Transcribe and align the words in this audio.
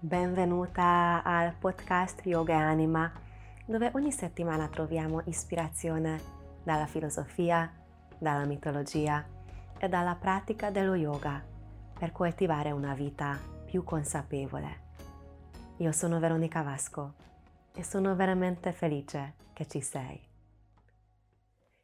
benvenuta 0.00 1.24
al 1.24 1.56
podcast 1.58 2.24
Yoga 2.24 2.56
Anima, 2.56 3.12
dove 3.66 3.90
ogni 3.94 4.12
settimana 4.12 4.68
troviamo 4.68 5.22
ispirazione 5.24 6.20
dalla 6.62 6.86
filosofia, 6.86 7.68
dalla 8.16 8.44
mitologia 8.44 9.26
e 9.76 9.88
dalla 9.88 10.14
pratica 10.14 10.70
dello 10.70 10.94
yoga 10.94 11.44
per 11.98 12.12
coltivare 12.12 12.70
una 12.70 12.94
vita 12.94 13.36
più 13.64 13.82
consapevole. 13.82 14.86
Io 15.78 15.90
sono 15.90 16.20
Veronica 16.20 16.62
Vasco 16.62 17.14
e 17.74 17.82
sono 17.82 18.14
veramente 18.14 18.70
felice 18.70 19.34
che 19.52 19.66
ci 19.66 19.80
sei. 19.80 20.24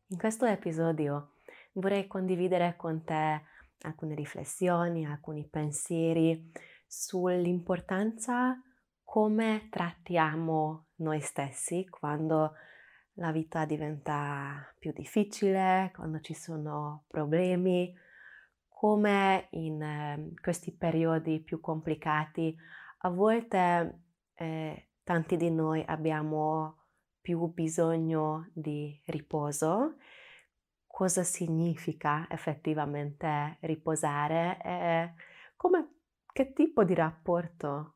In 0.09 0.19
questo 0.19 0.47
episodio 0.47 1.33
vorrei 1.73 2.07
condividere 2.07 2.75
con 2.77 3.03
te 3.03 3.43
alcune 3.81 4.15
riflessioni, 4.15 5.05
alcuni 5.05 5.45
pensieri 5.49 6.53
sull'importanza 6.97 8.57
come 9.03 9.69
trattiamo 9.69 10.87
noi 10.97 11.21
stessi 11.21 11.87
quando 11.89 12.53
la 13.15 13.33
vita 13.33 13.65
diventa 13.65 14.73
più 14.79 14.93
difficile, 14.93 15.91
quando 15.95 16.21
ci 16.21 16.35
sono 16.35 17.05
problemi, 17.09 17.93
come 18.69 19.49
in 19.51 19.83
eh, 19.83 20.33
questi 20.41 20.73
periodi 20.73 21.41
più 21.41 21.61
complicati 21.61 22.57
a 22.99 23.11
volte 23.11 24.03
eh, 24.35 24.89
tanti 25.03 25.37
di 25.37 25.51
noi 25.51 25.85
abbiamo 25.87 26.79
più 27.21 27.53
bisogno 27.53 28.51
di 28.53 29.01
riposo. 29.07 29.97
Cosa 30.87 31.25
significa 31.25 32.27
effettivamente 32.31 33.59
riposare 33.63 34.59
e 34.63 35.13
come 35.57 35.94
che 36.35 36.53
tipo 36.53 36.83
di 36.83 36.95
rapporto 36.95 37.95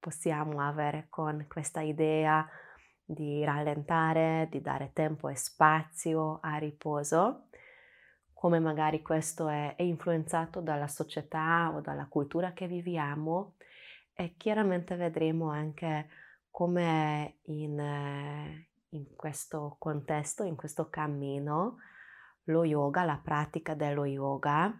possiamo 0.00 0.62
avere 0.62 1.08
con 1.10 1.44
questa 1.46 1.82
idea 1.82 2.48
di 3.04 3.44
rallentare, 3.44 4.48
di 4.50 4.62
dare 4.62 4.92
tempo 4.94 5.28
e 5.28 5.36
spazio 5.36 6.38
a 6.40 6.56
riposo, 6.56 7.48
come 8.32 8.58
magari 8.58 9.02
questo 9.02 9.48
è, 9.48 9.74
è 9.76 9.82
influenzato 9.82 10.62
dalla 10.62 10.88
società 10.88 11.72
o 11.74 11.82
dalla 11.82 12.06
cultura 12.06 12.54
che 12.54 12.66
viviamo? 12.66 13.56
E 14.14 14.34
chiaramente 14.38 14.96
vedremo 14.96 15.50
anche 15.50 16.08
come 16.50 17.40
in, 17.42 18.64
in 18.88 19.14
questo 19.14 19.76
contesto, 19.78 20.42
in 20.42 20.56
questo 20.56 20.88
cammino, 20.88 21.76
lo 22.44 22.64
yoga, 22.64 23.04
la 23.04 23.20
pratica 23.22 23.74
dello 23.74 24.06
yoga 24.06 24.74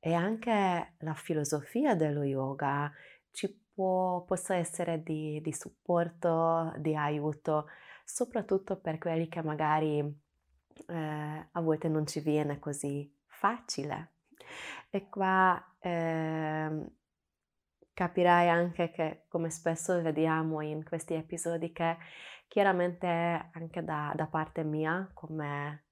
e 0.00 0.14
anche 0.14 0.94
la 0.98 1.14
filosofia 1.14 1.94
dello 1.94 2.22
yoga 2.22 2.90
ci 3.30 3.54
può, 3.72 4.26
essere 4.48 5.02
di, 5.02 5.40
di 5.42 5.52
supporto, 5.52 6.72
di 6.78 6.96
aiuto, 6.96 7.66
soprattutto 8.04 8.76
per 8.80 8.98
quelli 8.98 9.28
che 9.28 9.42
magari 9.42 9.98
eh, 9.98 11.48
a 11.52 11.60
volte 11.60 11.88
non 11.88 12.06
ci 12.06 12.20
viene 12.20 12.58
così 12.58 13.14
facile. 13.26 14.14
E 14.90 15.08
qua 15.08 15.76
eh, 15.78 16.86
capirai 17.92 18.48
anche 18.48 18.90
che, 18.90 19.24
come 19.28 19.50
spesso 19.50 20.00
vediamo 20.02 20.60
in 20.62 20.82
questi 20.82 21.14
episodi, 21.14 21.72
che 21.72 21.96
chiaramente 22.48 23.06
anche 23.52 23.84
da, 23.84 24.12
da 24.16 24.26
parte 24.26 24.64
mia, 24.64 25.08
come 25.14 25.84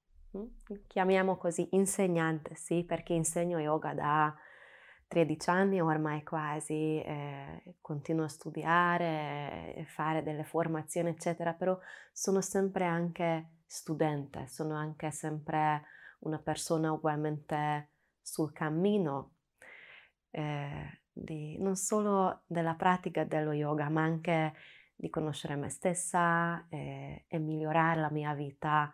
chiamiamo 0.87 1.37
così 1.37 1.69
insegnante, 1.73 2.55
sì, 2.55 2.85
perché 2.85 3.15
insegno 3.15 3.59
yoga 3.59 3.95
da 3.95 4.35
13 5.09 5.51
anni 5.51 5.81
ormai 5.81 6.23
quasi, 6.23 7.01
eh, 7.01 7.77
continuo 7.81 8.25
a 8.25 8.29
studiare, 8.29 9.75
e 9.75 9.85
fare 9.87 10.23
delle 10.23 10.45
formazioni, 10.45 11.09
eccetera, 11.11 11.55
però 11.55 11.79
sono 12.13 12.41
sempre 12.41 12.85
anche 12.85 13.53
studente, 13.67 14.47
sono 14.47 14.75
anche 14.75 15.11
sempre 15.11 15.83
una 16.21 16.39
persona 16.39 16.93
ugualmente 16.93 17.93
sul 18.21 18.53
cammino, 18.53 19.37
eh, 20.31 21.01
di, 21.11 21.59
non 21.59 21.77
solo 21.77 22.43
della 22.47 22.75
pratica 22.75 23.25
dello 23.25 23.53
yoga, 23.53 23.89
ma 23.89 24.03
anche 24.03 24.53
di 24.95 25.09
conoscere 25.11 25.57
me 25.57 25.69
stessa 25.71 26.67
eh, 26.69 27.25
e 27.29 27.39
migliorare 27.39 28.01
la 28.01 28.11
mia 28.11 28.35
vita 28.35 28.93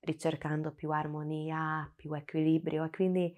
ricercando 0.00 0.72
più 0.72 0.90
armonia, 0.90 1.90
più 1.96 2.12
equilibrio 2.14 2.84
e 2.84 2.90
quindi 2.90 3.34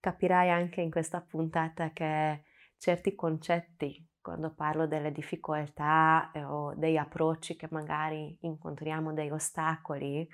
capirai 0.00 0.50
anche 0.50 0.80
in 0.80 0.90
questa 0.90 1.20
puntata 1.20 1.90
che 1.92 2.44
certi 2.76 3.14
concetti, 3.14 4.06
quando 4.20 4.54
parlo 4.54 4.86
delle 4.86 5.12
difficoltà 5.12 6.30
eh, 6.32 6.44
o 6.44 6.74
dei 6.74 6.96
approcci 6.96 7.56
che 7.56 7.68
magari 7.70 8.36
incontriamo, 8.40 9.12
dei 9.12 9.30
ostacoli, 9.30 10.28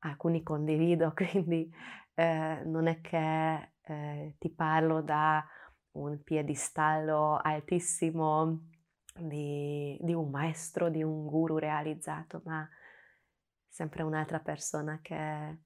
alcuni 0.00 0.42
condivido, 0.42 1.12
quindi 1.14 1.70
eh, 2.14 2.62
non 2.64 2.86
è 2.86 3.00
che 3.00 3.72
eh, 3.82 4.34
ti 4.38 4.50
parlo 4.50 5.02
da 5.02 5.44
un 5.92 6.22
piedistallo 6.22 7.36
altissimo 7.36 8.68
di, 9.18 9.98
di 10.00 10.14
un 10.14 10.30
maestro, 10.30 10.88
di 10.88 11.02
un 11.02 11.26
guru 11.26 11.58
realizzato, 11.58 12.42
ma 12.44 12.68
sempre 13.68 14.02
un'altra 14.02 14.40
persona 14.40 14.98
che 15.02 15.58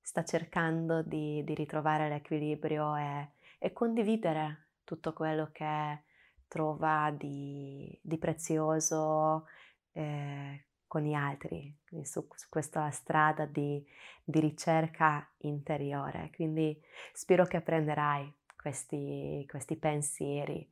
sta 0.00 0.22
cercando 0.24 1.02
di, 1.02 1.42
di 1.44 1.54
ritrovare 1.54 2.08
l'equilibrio 2.08 2.94
e, 2.96 3.30
e, 3.58 3.72
condividere 3.72 4.68
tutto 4.84 5.12
quello 5.12 5.50
che 5.50 6.02
trova 6.46 7.10
di, 7.10 7.98
di 8.00 8.16
prezioso 8.18 9.46
eh, 9.92 10.66
con 10.86 11.02
gli 11.02 11.12
altri, 11.12 11.76
su, 12.02 12.24
su, 12.34 12.48
questa 12.48 12.88
strada 12.90 13.46
di, 13.46 13.84
di, 14.22 14.38
ricerca 14.38 15.28
interiore. 15.38 16.30
Quindi 16.32 16.80
spero 17.12 17.44
che 17.44 17.60
prenderai 17.60 18.32
questi, 18.56 19.44
questi 19.48 19.76
pensieri 19.76 20.70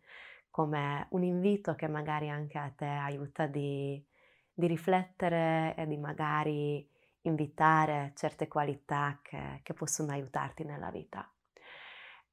come 0.49 1.09
un 1.11 1.25
invito 1.25 1.75
che 1.75 1.89
magari 1.89 2.29
anche 2.29 2.59
a 2.59 2.71
te 2.71 2.87
aiuta 2.87 3.47
di 3.47 4.01
di 4.55 4.69
riflettere 4.69 5.75
e 5.77 5.87
di 5.87 5.97
magari 5.97 6.89
invitare 7.23 8.13
certe 8.15 8.47
qualità 8.47 9.19
che, 9.23 9.61
che 9.63 9.75
possono 9.75 10.13
aiutarti 10.13 10.65
nella 10.65 10.91
vita. 10.91 11.29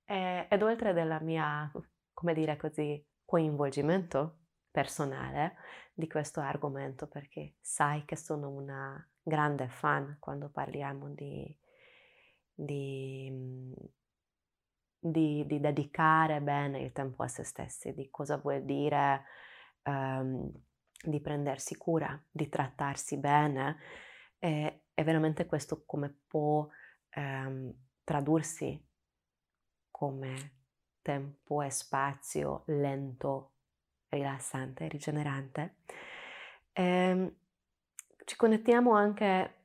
E, 0.05 0.47
ed 0.49 0.61
oltre 0.61 0.93
della 0.93 1.19
mia, 1.19 1.69
come 2.13 2.33
dire 2.33 2.57
così, 2.57 3.03
coinvolgimento 3.25 4.37
personale 4.69 5.55
di 5.93 6.07
questo 6.07 6.39
argomento, 6.39 7.07
perché 7.07 7.55
sai 7.59 8.05
che 8.05 8.15
sono 8.15 8.49
una 8.49 9.03
grande 9.21 9.67
fan 9.67 10.17
quando 10.19 10.49
parliamo 10.49 11.09
di, 11.09 11.57
di, 12.53 13.73
di, 14.99 15.45
di 15.45 15.59
dedicare 15.59 16.41
bene 16.41 16.79
il 16.79 16.91
tempo 16.91 17.23
a 17.23 17.27
se 17.27 17.43
stessi, 17.43 17.93
di 17.93 18.09
cosa 18.09 18.37
vuol 18.37 18.63
dire 18.63 19.23
um, 19.83 20.51
di 21.03 21.19
prendersi 21.19 21.75
cura, 21.77 22.19
di 22.29 22.49
trattarsi 22.49 23.17
bene 23.17 23.77
e, 24.39 24.83
e 24.93 25.03
veramente 25.03 25.45
questo 25.45 25.83
come 25.85 26.13
può 26.27 26.67
ehm, 27.09 27.73
tradursi 28.03 28.89
come 29.89 30.53
tempo 31.01 31.61
e 31.61 31.69
spazio 31.69 32.63
lento, 32.67 33.53
rilassante, 34.09 34.87
rigenerante. 34.87 35.75
E, 36.73 36.83
ehm, 36.83 37.35
ci 38.25 38.35
connettiamo 38.35 38.93
anche 38.93 39.55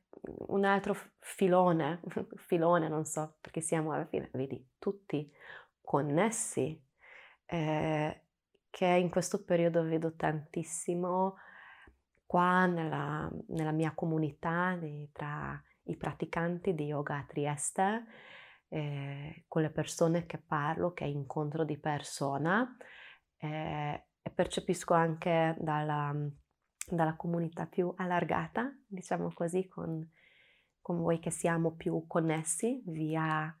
un 0.47 0.65
altro 0.65 0.95
filone, 1.19 2.01
filone 2.35 2.87
non 2.87 3.05
so 3.05 3.37
perché 3.39 3.61
siamo 3.61 3.93
alla 3.93 4.05
fine, 4.05 4.29
vedi, 4.33 4.73
tutti 4.79 5.31
connessi. 5.81 6.83
Eh, 7.45 8.21
che 8.77 8.85
in 8.85 9.09
questo 9.09 9.43
periodo 9.43 9.81
vedo 9.81 10.13
tantissimo 10.13 11.37
qua 12.27 12.67
nella, 12.67 13.27
nella 13.47 13.71
mia 13.71 13.91
comunità 13.95 14.77
di, 14.79 15.09
tra 15.11 15.59
i 15.85 15.97
praticanti 15.97 16.75
di 16.75 16.83
yoga 16.83 17.17
a 17.17 17.25
Trieste, 17.27 18.05
eh, 18.67 19.45
con 19.47 19.63
le 19.63 19.71
persone 19.71 20.27
che 20.27 20.37
parlo, 20.37 20.93
che 20.93 21.05
incontro 21.05 21.63
di 21.63 21.79
persona 21.79 22.77
eh, 23.37 24.05
e 24.21 24.29
percepisco 24.29 24.93
anche 24.93 25.55
dalla, 25.57 26.13
dalla, 26.87 27.15
comunità 27.15 27.65
più 27.65 27.91
allargata, 27.97 28.71
diciamo 28.85 29.33
così, 29.33 29.67
con, 29.67 30.07
con 30.83 31.01
voi 31.01 31.17
che 31.17 31.31
siamo 31.31 31.71
più 31.71 32.05
connessi 32.05 32.83
via 32.85 33.59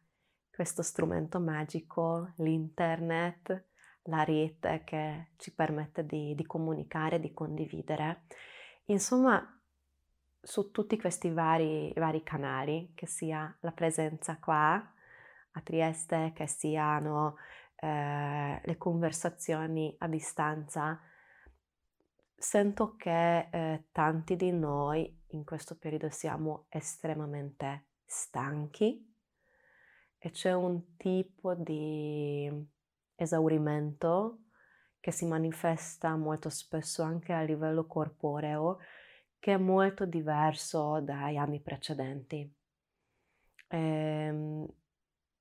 questo 0.51 0.83
strumento 0.83 1.39
magico, 1.39 2.33
l'internet, 2.35 3.65
la 4.07 4.23
rete 4.23 4.81
che 4.83 5.29
ci 5.37 5.53
permette 5.53 6.05
di, 6.05 6.35
di 6.35 6.45
comunicare, 6.45 7.19
di 7.19 7.33
condividere. 7.33 8.23
Insomma, 8.85 9.41
su 10.41 10.71
tutti 10.71 10.99
questi 10.99 11.29
vari, 11.29 11.91
vari 11.95 12.23
canali, 12.23 12.91
che 12.95 13.05
sia 13.05 13.55
la 13.61 13.71
presenza 13.71 14.37
qua 14.37 14.75
a 15.51 15.61
Trieste, 15.61 16.31
che 16.33 16.47
siano 16.47 17.37
eh, 17.75 18.61
le 18.63 18.77
conversazioni 18.77 19.93
a 19.99 20.07
distanza, 20.07 20.99
sento 22.35 22.95
che 22.95 23.49
eh, 23.51 23.87
tanti 23.91 24.35
di 24.35 24.51
noi 24.51 25.23
in 25.31 25.43
questo 25.43 25.75
periodo 25.75 26.09
siamo 26.09 26.65
estremamente 26.69 27.87
stanchi 28.05 29.05
e 30.19 30.29
c'è 30.29 30.53
un 30.53 30.95
tipo 30.97 31.55
di 31.55 32.75
esaurimento 33.17 34.43
che 34.99 35.11
si 35.11 35.25
manifesta 35.25 36.15
molto 36.15 36.49
spesso 36.49 37.03
anche 37.03 37.33
a 37.33 37.41
livello 37.41 37.85
corporeo 37.85 38.79
che 39.39 39.53
è 39.53 39.57
molto 39.57 40.05
diverso 40.05 40.99
dai 41.01 41.37
anni 41.37 41.59
precedenti. 41.59 42.53
E, 43.67 43.77
ehm, 43.77 44.67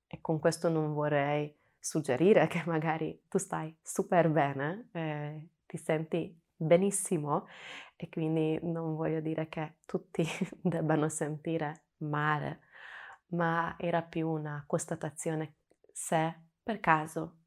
e 0.07 0.21
con 0.21 0.39
questo 0.39 0.69
non 0.69 0.93
vorrei 0.95 1.55
suggerire 1.79 2.47
che 2.47 2.63
magari 2.67 3.23
tu 3.29 3.39
stai 3.39 3.77
super 3.83 4.29
bene, 4.31 4.89
eh, 4.93 5.49
ti 5.67 5.77
senti 5.77 6.39
benissimo 6.55 7.47
e 7.97 8.09
quindi 8.09 8.59
non 8.63 8.97
voglio 8.97 9.21
dire 9.21 9.49
che 9.49 9.79
tutti 9.85 10.25
debbano 10.63 11.09
sentire 11.09 11.87
male, 11.99 12.61
ma 13.29 13.75
era 13.79 14.03
più 14.03 14.29
una 14.29 14.65
constatazione 14.67 15.57
se 15.93 16.35
per 16.63 16.81
caso 16.81 17.46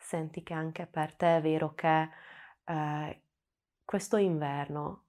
senti 0.00 0.42
che 0.42 0.54
anche 0.54 0.86
per 0.86 1.14
te 1.14 1.36
è 1.36 1.40
vero 1.40 1.74
che 1.74 2.08
eh, 2.64 3.22
questo 3.84 4.16
inverno, 4.16 5.04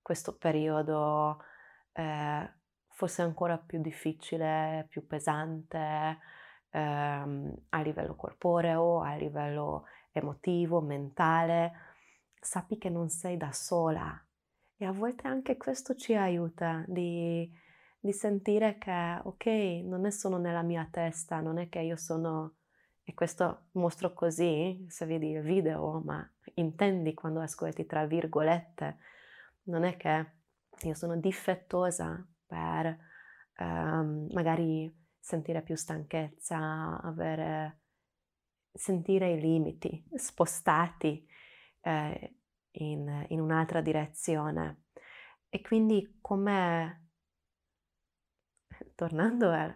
questo 0.00 0.36
periodo 0.36 1.42
eh, 1.92 2.50
forse 2.88 3.22
ancora 3.22 3.58
più 3.58 3.80
difficile, 3.80 4.86
più 4.88 5.06
pesante 5.06 6.18
ehm, 6.70 7.54
a 7.70 7.80
livello 7.82 8.14
corporeo, 8.14 9.00
a 9.02 9.16
livello 9.16 9.86
emotivo, 10.12 10.80
mentale, 10.80 11.72
sappi 12.40 12.78
che 12.78 12.90
non 12.90 13.08
sei 13.08 13.36
da 13.36 13.52
sola. 13.52 14.24
E 14.76 14.84
a 14.84 14.92
volte 14.92 15.28
anche 15.28 15.56
questo 15.56 15.94
ci 15.94 16.14
aiuta 16.14 16.84
di, 16.86 17.50
di 17.98 18.12
sentire 18.12 18.78
che 18.78 19.20
ok, 19.22 19.46
non 19.84 20.06
è 20.06 20.10
solo 20.10 20.38
nella 20.38 20.62
mia 20.62 20.86
testa, 20.90 21.40
non 21.40 21.58
è 21.58 21.68
che 21.68 21.80
io 21.80 21.96
sono 21.96 22.56
e 23.04 23.14
questo 23.14 23.68
mostro 23.72 24.12
così, 24.12 24.84
se 24.88 25.06
vedi 25.06 25.30
il 25.30 25.42
video, 25.42 26.00
ma 26.04 26.28
intendi 26.54 27.14
quando 27.14 27.40
ascolti 27.40 27.84
tra 27.84 28.06
virgolette, 28.06 28.98
non 29.64 29.84
è 29.84 29.96
che 29.96 30.32
io 30.82 30.94
sono 30.94 31.16
difettosa 31.16 32.24
per 32.46 32.98
um, 33.58 34.28
magari 34.32 34.92
sentire 35.18 35.62
più 35.62 35.74
stanchezza, 35.74 37.00
avere, 37.00 37.80
sentire 38.72 39.32
i 39.32 39.40
limiti 39.40 40.04
spostati 40.14 41.26
eh, 41.80 42.36
in, 42.72 43.26
in 43.28 43.40
un'altra 43.40 43.80
direzione. 43.80 44.84
E 45.48 45.60
quindi 45.60 46.18
come, 46.20 47.08
tornando 48.94 49.50
al 49.50 49.74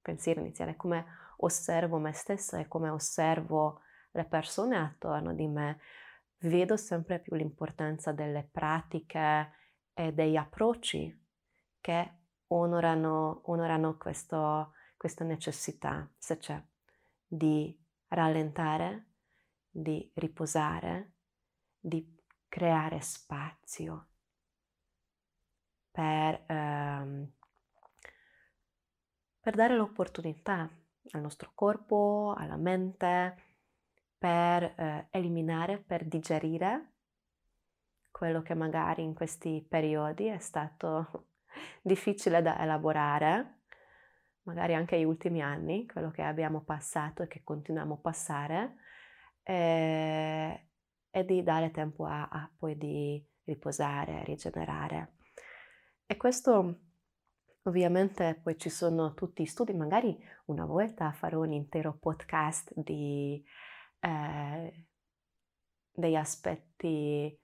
pensiero 0.00 0.40
iniziale, 0.40 0.76
come 0.76 1.04
osservo 1.38 1.98
me 1.98 2.12
stessa 2.12 2.58
e 2.58 2.68
come 2.68 2.88
osservo 2.88 3.82
le 4.12 4.24
persone 4.24 4.76
attorno 4.76 5.34
di 5.34 5.46
me, 5.46 5.80
vedo 6.38 6.76
sempre 6.76 7.20
più 7.20 7.34
l'importanza 7.36 8.12
delle 8.12 8.48
pratiche 8.50 9.52
e 9.92 10.12
degli 10.12 10.36
approcci 10.36 11.26
che 11.80 12.12
onorano, 12.48 13.42
onorano 13.46 13.96
questo, 13.96 14.72
questa 14.96 15.24
necessità, 15.24 16.08
se 16.16 16.38
c'è, 16.38 16.62
di 17.26 17.76
rallentare, 18.08 19.06
di 19.70 20.10
riposare, 20.14 21.14
di 21.78 22.16
creare 22.48 23.00
spazio 23.00 24.08
per, 25.90 26.44
ehm, 26.46 27.32
per 29.40 29.54
dare 29.54 29.76
l'opportunità 29.76 30.70
al 31.12 31.20
nostro 31.20 31.52
corpo, 31.54 32.34
alla 32.36 32.56
mente, 32.56 33.36
per 34.18 34.62
eh, 34.62 35.06
eliminare, 35.10 35.78
per 35.78 36.04
digerire 36.04 36.92
quello 38.18 38.42
che 38.42 38.54
magari 38.54 39.04
in 39.04 39.14
questi 39.14 39.64
periodi 39.68 40.26
è 40.26 40.38
stato 40.38 41.28
difficile 41.80 42.42
da 42.42 42.58
elaborare, 42.60 43.60
magari 44.42 44.74
anche 44.74 44.98
gli 44.98 45.04
ultimi 45.04 45.40
anni, 45.40 45.86
quello 45.86 46.10
che 46.10 46.22
abbiamo 46.22 46.62
passato 46.62 47.22
e 47.22 47.28
che 47.28 47.42
continuiamo 47.44 47.94
a 47.94 47.98
passare, 47.98 48.74
e, 49.44 50.68
e 51.10 51.24
di 51.24 51.42
dare 51.44 51.70
tempo 51.70 52.06
a, 52.06 52.28
a 52.28 52.50
poi 52.58 52.76
di 52.76 53.24
riposare, 53.44 54.24
rigenerare. 54.24 55.14
E 56.04 56.16
questo 56.16 56.87
Ovviamente 57.68 58.40
poi 58.42 58.56
ci 58.56 58.70
sono 58.70 59.12
tutti 59.12 59.42
gli 59.42 59.46
studi, 59.46 59.74
magari 59.74 60.18
una 60.46 60.64
volta 60.64 61.12
farò 61.12 61.40
un 61.40 61.52
intero 61.52 61.98
podcast 62.00 62.72
di, 62.74 63.44
eh, 64.00 64.86
degli 65.92 66.14
aspetti 66.14 67.38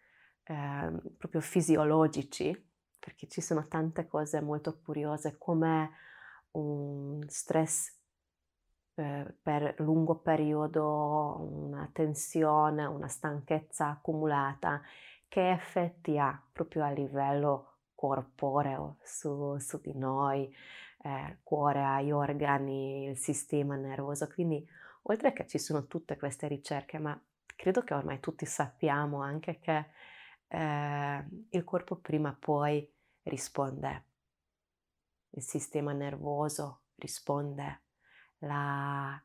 eh, 0.45 0.93
proprio 1.19 1.43
fisiologici, 1.43 2.71
perché 2.99 3.29
ci 3.29 3.43
sono 3.43 3.69
tante 3.69 4.07
cose 4.07 4.41
molto 4.41 4.81
curiose 4.81 5.37
come 5.37 5.91
un 6.53 7.23
stress 7.29 7.95
eh, 8.95 9.37
per 9.43 9.75
lungo 9.81 10.21
periodo, 10.21 11.37
una 11.69 11.91
tensione, 11.93 12.87
una 12.87 13.09
stanchezza 13.09 13.89
accumulata, 13.89 14.81
che 15.29 15.51
effetti 15.51 16.17
ha 16.19 16.43
proprio 16.51 16.83
a 16.83 16.89
livello 16.89 17.74
corporeo 18.07 18.99
su, 19.03 19.57
su 19.59 19.81
di 19.81 19.95
noi, 19.95 20.55
eh, 21.03 21.39
cuore, 21.43 21.83
agli 21.83 22.11
organi, 22.11 23.07
il 23.07 23.17
sistema 23.17 23.77
nervoso. 23.77 24.29
Quindi, 24.29 24.67
oltre 25.03 25.33
che 25.33 25.47
ci 25.47 25.59
sono 25.59 25.87
tutte 25.87 26.19
queste 26.19 26.47
ricerche, 26.47 26.99
ma 26.99 27.19
credo 27.57 27.83
che 27.83 27.95
ormai 27.95 28.21
tutti 28.21 28.45
sappiamo 28.45 29.23
anche 29.23 29.59
che 29.59 29.87
eh, 30.49 31.25
il 31.49 31.65
corpo 31.65 31.97
prima 31.97 32.29
o 32.29 32.37
poi 32.39 32.87
risponde, 33.23 34.05
il 35.31 35.43
sistema 35.43 35.93
nervoso 35.93 36.83
risponde, 36.97 37.81
la, 38.41 39.21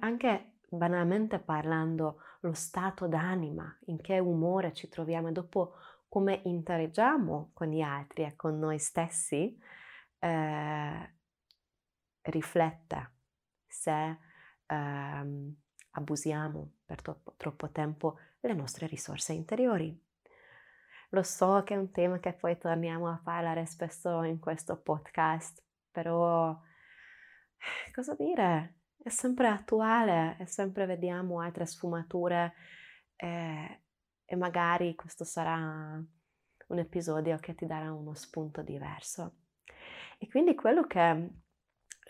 anche 0.00 0.52
banalmente 0.68 1.38
parlando, 1.38 2.22
lo 2.40 2.54
stato 2.54 3.06
d'anima, 3.06 3.76
in 3.86 4.00
che 4.00 4.18
umore 4.18 4.72
ci 4.72 4.88
troviamo. 4.88 5.30
Dopo 5.30 5.74
come 6.16 6.40
interagiamo 6.44 7.50
con 7.52 7.68
gli 7.68 7.82
altri 7.82 8.22
e 8.22 8.36
con 8.36 8.58
noi 8.58 8.78
stessi, 8.78 9.54
eh, 10.18 11.14
rifletta 12.22 13.12
se 13.66 14.18
eh, 14.64 15.54
abusiamo 15.90 16.72
per 16.86 17.02
troppo, 17.02 17.34
troppo 17.36 17.70
tempo 17.70 18.18
le 18.40 18.54
nostre 18.54 18.86
risorse 18.86 19.34
interiori. 19.34 19.94
Lo 21.10 21.22
so 21.22 21.62
che 21.64 21.74
è 21.74 21.76
un 21.76 21.90
tema 21.90 22.18
che 22.18 22.32
poi 22.32 22.56
torniamo 22.56 23.08
a 23.08 23.20
parlare 23.22 23.66
spesso 23.66 24.22
in 24.22 24.38
questo 24.38 24.80
podcast, 24.80 25.62
però 25.90 26.58
cosa 27.92 28.14
dire? 28.14 28.78
È 29.02 29.10
sempre 29.10 29.48
attuale 29.48 30.38
e 30.40 30.46
sempre 30.46 30.86
vediamo 30.86 31.42
altre 31.42 31.66
sfumature 31.66 32.54
eh, 33.16 33.82
e 34.26 34.36
magari 34.36 34.94
questo 34.94 35.24
sarà 35.24 36.04
un 36.68 36.78
episodio 36.78 37.38
che 37.38 37.54
ti 37.54 37.64
darà 37.64 37.92
uno 37.92 38.14
spunto 38.14 38.62
diverso. 38.62 39.36
E 40.18 40.28
quindi 40.28 40.54
quello 40.54 40.86
che 40.86 41.30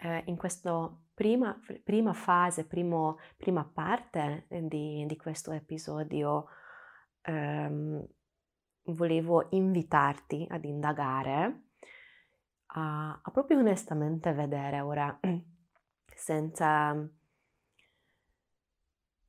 eh, 0.00 0.22
in 0.26 0.36
questa 0.36 0.90
prima, 1.14 1.58
prima 1.84 2.12
fase, 2.12 2.66
primo, 2.66 3.18
prima 3.36 3.64
parte 3.64 4.46
di, 4.48 5.04
di 5.06 5.16
questo 5.16 5.52
episodio 5.52 6.46
ehm, 7.22 8.06
volevo 8.84 9.48
invitarti 9.50 10.46
ad 10.48 10.64
indagare, 10.64 11.62
a, 12.66 13.20
a 13.22 13.30
proprio 13.30 13.58
onestamente 13.58 14.32
vedere 14.32 14.80
ora, 14.80 15.18
senza, 16.14 17.08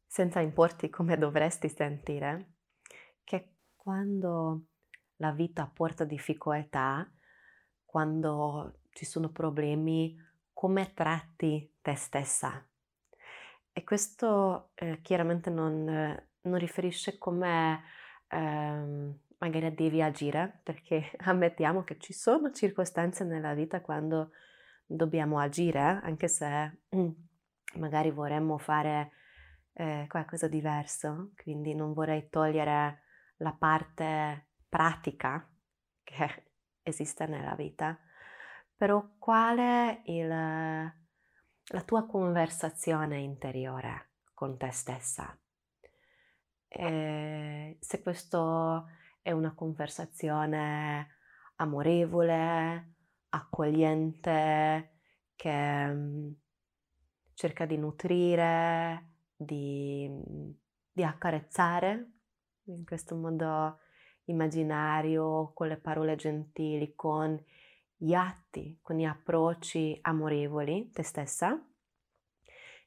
senza 0.05 0.39
importi 0.39 0.89
come 0.89 1.17
dovresti 1.17 1.69
sentire, 1.69 2.56
quando 3.87 4.63
la 5.17 5.31
vita 5.31 5.65
porta 5.73 6.03
difficoltà, 6.03 7.09
quando 7.85 8.79
ci 8.89 9.05
sono 9.05 9.29
problemi, 9.29 10.13
come 10.51 10.93
tratti 10.93 11.75
te 11.81 11.95
stessa. 11.95 12.61
E 13.71 13.83
questo 13.85 14.71
eh, 14.75 14.99
chiaramente 15.01 15.49
non, 15.49 15.87
eh, 15.87 16.27
non, 16.41 16.57
riferisce 16.57 17.17
come 17.17 17.81
eh, 18.27 19.13
magari 19.37 19.73
devi 19.73 20.01
agire, 20.01 20.59
perché 20.63 21.09
ammettiamo 21.23 21.85
che 21.85 21.97
ci 21.97 22.11
sono 22.11 22.51
circostanze 22.51 23.23
nella 23.23 23.53
vita 23.53 23.79
quando 23.79 24.31
dobbiamo 24.85 25.39
agire, 25.39 25.79
anche 25.79 26.27
se 26.27 26.79
mm, 26.93 27.09
magari 27.75 28.11
vorremmo 28.11 28.57
fare 28.57 29.11
eh, 29.71 30.07
qualcosa 30.09 30.49
di 30.49 30.57
diverso, 30.57 31.31
quindi 31.41 31.73
non 31.73 31.93
vorrei 31.93 32.27
togliere 32.29 33.03
la 33.37 33.53
parte 33.53 34.47
pratica 34.67 35.47
che 36.03 36.43
esiste 36.81 37.25
nella 37.25 37.55
vita, 37.55 37.97
però 38.75 39.15
qual 39.17 39.57
è 39.57 40.01
il, 40.05 40.27
la 40.27 41.81
tua 41.85 42.05
conversazione 42.05 43.17
interiore 43.19 44.11
con 44.33 44.57
te 44.57 44.71
stessa? 44.71 45.37
E 46.69 47.77
se 47.79 48.01
questo 48.01 48.87
è 49.21 49.31
una 49.31 49.53
conversazione 49.53 51.15
amorevole, 51.55 52.93
accogliente, 53.29 54.91
che 55.35 55.87
mm, 55.87 56.31
cerca 57.33 57.65
di 57.65 57.77
nutrire, 57.77 59.13
di, 59.35 60.09
di 60.91 61.03
accarezzare 61.03 62.16
in 62.67 62.85
questo 62.85 63.15
modo 63.15 63.79
immaginario, 64.25 65.51
con 65.53 65.67
le 65.67 65.77
parole 65.77 66.15
gentili, 66.15 66.93
con 66.95 67.41
gli 67.95 68.13
atti, 68.13 68.79
con 68.81 68.97
gli 68.97 69.03
approcci 69.03 69.97
amorevoli, 70.01 70.91
te 70.91 71.03
stessa. 71.03 71.59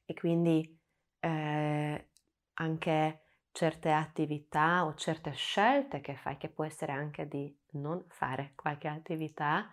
E 0.04 0.14
quindi 0.14 0.78
eh, 1.20 2.08
anche 2.54 3.24
certe 3.52 3.90
attività 3.90 4.84
o 4.84 4.94
certe 4.94 5.32
scelte 5.32 6.00
che 6.00 6.14
fai, 6.14 6.36
che 6.36 6.48
può 6.48 6.64
essere 6.64 6.92
anche 6.92 7.26
di 7.26 7.56
non 7.72 8.04
fare 8.08 8.52
qualche 8.54 8.88
attività, 8.88 9.68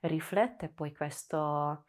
riflette 0.00 0.68
poi 0.68 0.94
questo, 0.94 1.86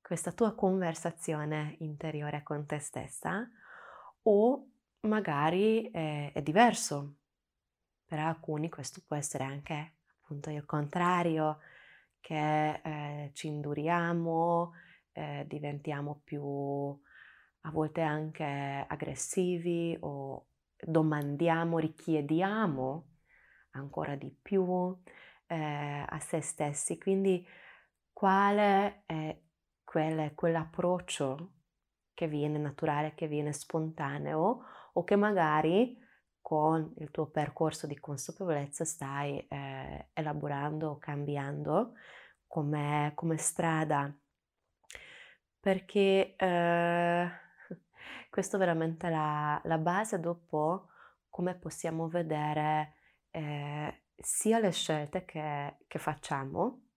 questa 0.00 0.32
tua 0.32 0.54
conversazione 0.54 1.76
interiore 1.80 2.42
con 2.42 2.66
te 2.66 2.78
stessa 2.78 3.48
o 4.22 4.71
magari 5.02 5.90
è, 5.90 6.32
è 6.32 6.42
diverso. 6.42 7.16
Per 8.04 8.18
alcuni 8.18 8.68
questo 8.68 9.02
può 9.06 9.16
essere 9.16 9.44
anche 9.44 9.94
appunto 10.20 10.50
il 10.50 10.64
contrario, 10.64 11.58
che 12.20 12.80
eh, 12.82 13.30
ci 13.34 13.48
induriamo, 13.48 14.72
eh, 15.12 15.44
diventiamo 15.48 16.20
più 16.24 16.42
a 17.64 17.70
volte 17.70 18.00
anche 18.00 18.84
aggressivi 18.88 19.96
o 20.00 20.46
domandiamo, 20.78 21.78
richiediamo 21.78 23.08
ancora 23.72 24.14
di 24.14 24.30
più 24.30 24.96
eh, 25.46 26.04
a 26.08 26.18
se 26.20 26.40
stessi. 26.40 26.98
Quindi 26.98 27.46
quale 28.12 29.02
è 29.06 29.38
quel, 29.84 30.34
quell'approccio 30.34 31.52
che 32.14 32.28
viene 32.28 32.58
naturale, 32.58 33.14
che 33.14 33.26
viene 33.26 33.52
spontaneo 33.52 34.64
o 34.92 35.04
che 35.04 35.16
magari 35.16 35.98
con 36.40 36.92
il 36.98 37.10
tuo 37.10 37.26
percorso 37.30 37.86
di 37.86 37.98
consapevolezza 37.98 38.84
stai 38.84 39.38
eh, 39.48 40.08
elaborando 40.12 40.90
o 40.90 40.98
cambiando 40.98 41.94
come, 42.46 43.12
come 43.14 43.36
strada. 43.38 44.14
Perché 45.60 46.34
eh, 46.36 47.28
questo 48.28 48.56
è 48.56 48.58
veramente 48.58 49.08
la, 49.08 49.60
la 49.64 49.78
base 49.78 50.18
dopo 50.20 50.88
come 51.28 51.54
possiamo 51.54 52.08
vedere 52.08 52.96
eh, 53.30 54.02
sia 54.14 54.58
le 54.58 54.72
scelte 54.72 55.24
che, 55.24 55.78
che, 55.86 55.98
facciamo 55.98 56.88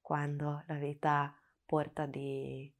quando 0.00 0.64
la 0.66 0.74
vita 0.74 1.32
porta 1.64 2.06
di, 2.06 2.74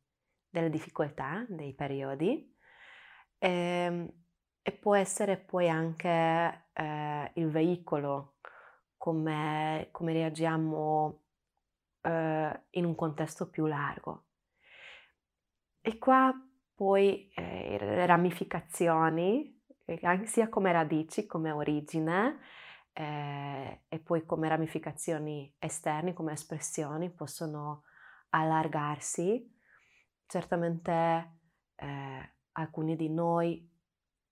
delle 0.48 0.68
difficoltà, 0.68 1.46
dei 1.48 1.74
periodi, 1.74 2.52
e, 3.38 3.48
ehm, 3.48 4.19
e 4.62 4.72
può 4.72 4.94
essere 4.94 5.36
poi 5.36 5.68
anche 5.68 6.66
eh, 6.72 7.30
il 7.34 7.50
veicolo, 7.50 8.36
come, 8.96 9.88
come 9.90 10.12
reagiamo 10.12 11.22
eh, 12.02 12.60
in 12.70 12.84
un 12.84 12.94
contesto 12.94 13.48
più 13.48 13.66
largo. 13.66 14.24
E 15.80 15.98
qua 15.98 16.32
poi 16.74 17.30
eh, 17.34 17.78
le 17.80 18.06
ramificazioni, 18.06 19.62
eh, 19.86 20.26
sia 20.26 20.48
come 20.48 20.72
radici, 20.72 21.26
come 21.26 21.50
origine, 21.50 22.38
eh, 22.92 23.82
e 23.88 23.98
poi 24.00 24.24
come 24.26 24.48
ramificazioni 24.48 25.54
esterni, 25.58 26.12
come 26.12 26.32
espressioni, 26.32 27.10
possono 27.10 27.84
allargarsi. 28.30 29.58
Certamente 30.26 31.38
eh, 31.76 32.34
alcuni 32.52 32.96
di 32.96 33.08
noi 33.08 33.69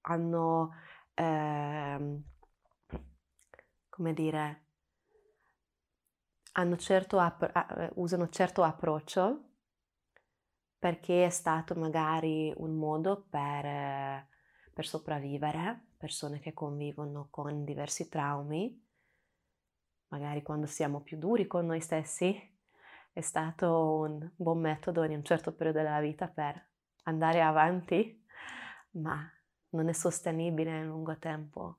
hanno, 0.09 0.75
ehm, 1.15 2.23
come 3.89 4.15
dire, 4.15 4.65
hanno 6.53 6.77
certo 6.77 7.19
app- 7.19 7.93
usano 7.95 8.29
certo 8.29 8.63
approccio 8.63 9.45
perché 10.79 11.27
è 11.27 11.31
stato 11.31 11.75
magari 11.75 12.53
un 12.57 12.77
modo 12.77 13.27
per, 13.29 14.27
per 14.73 14.87
sopravvivere, 14.87 15.89
persone 15.97 16.39
che 16.39 16.55
convivono 16.55 17.29
con 17.31 17.65
diversi 17.65 18.09
traumi, 18.09 18.87
magari 20.09 20.43
quando 20.43 20.67
siamo 20.67 21.01
più 21.01 21.19
duri 21.19 21.47
con 21.47 21.67
noi 21.67 21.81
stessi, 21.81 22.57
è 23.13 23.21
stato 23.21 23.99
un 24.03 24.31
buon 24.37 24.61
metodo 24.61 25.03
in 25.03 25.13
un 25.13 25.25
certo 25.25 25.53
periodo 25.53 25.79
della 25.79 26.01
vita 26.01 26.29
per 26.29 26.65
andare 27.05 27.43
avanti, 27.43 28.25
ma 28.93 29.29
non 29.71 29.89
è 29.89 29.93
sostenibile 29.93 30.71
nel 30.73 30.87
lungo 30.87 31.17
tempo. 31.19 31.77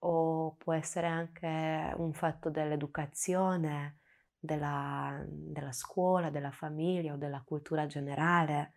O 0.00 0.56
può 0.58 0.72
essere 0.72 1.06
anche 1.06 1.92
un 1.96 2.12
fatto 2.12 2.50
dell'educazione, 2.50 3.98
della, 4.38 5.24
della 5.26 5.72
scuola, 5.72 6.30
della 6.30 6.50
famiglia 6.50 7.12
o 7.12 7.16
della 7.16 7.42
cultura 7.46 7.86
generale, 7.86 8.72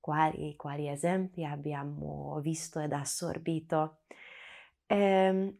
quali, 0.00 0.56
quali 0.56 0.88
esempi 0.88 1.44
abbiamo 1.44 2.38
visto 2.40 2.80
ed 2.80 2.92
assorbito. 2.92 4.00
E, 4.86 4.96
ehm, 4.96 5.58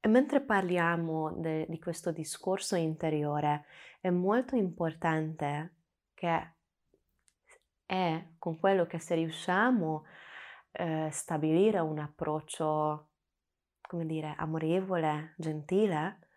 e 0.00 0.08
mentre 0.08 0.40
parliamo 0.40 1.32
de, 1.32 1.66
di 1.68 1.78
questo 1.78 2.12
discorso 2.12 2.76
interiore, 2.76 3.66
è 4.00 4.10
molto 4.10 4.54
importante 4.56 5.74
che 6.14 6.52
è 7.84 8.26
con 8.38 8.58
quello 8.58 8.86
che 8.86 8.98
se 8.98 9.14
riusciamo 9.16 10.04
a 10.04 10.27
eh, 10.78 11.08
stabilire 11.10 11.80
un 11.80 11.98
approccio, 11.98 13.10
come 13.80 14.06
dire, 14.06 14.34
amorevole, 14.36 15.34
gentile, 15.36 16.28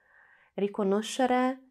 riconoscere 0.55 1.69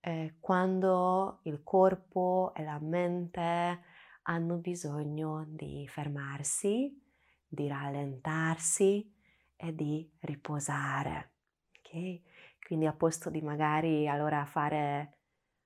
eh, 0.00 0.36
quando 0.40 1.40
il 1.42 1.62
corpo 1.62 2.54
e 2.54 2.64
la 2.64 2.78
mente 2.80 3.82
hanno 4.22 4.56
bisogno 4.56 5.44
di 5.46 5.86
fermarsi, 5.88 6.98
di 7.46 7.68
rallentarsi 7.68 9.14
e 9.56 9.74
di 9.74 10.10
riposare. 10.20 11.34
Okay? 11.80 12.24
Quindi 12.64 12.86
a 12.86 12.94
posto 12.94 13.28
di 13.28 13.42
magari 13.42 14.08
allora 14.08 14.46
fare, 14.46 15.18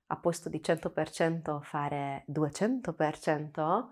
a 0.07 0.17
posto 0.17 0.49
di 0.49 0.59
100% 0.59 1.61
fare 1.61 2.25
200% 2.27 3.87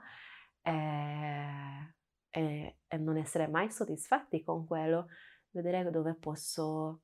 eh, 0.61 1.92
e, 2.35 2.77
e 2.87 2.97
non 2.97 3.17
essere 3.17 3.47
mai 3.47 3.69
soddisfatti 3.69 4.43
con 4.43 4.65
quello, 4.65 5.07
vedere 5.51 5.91
dove 5.91 6.15
posso 6.15 7.03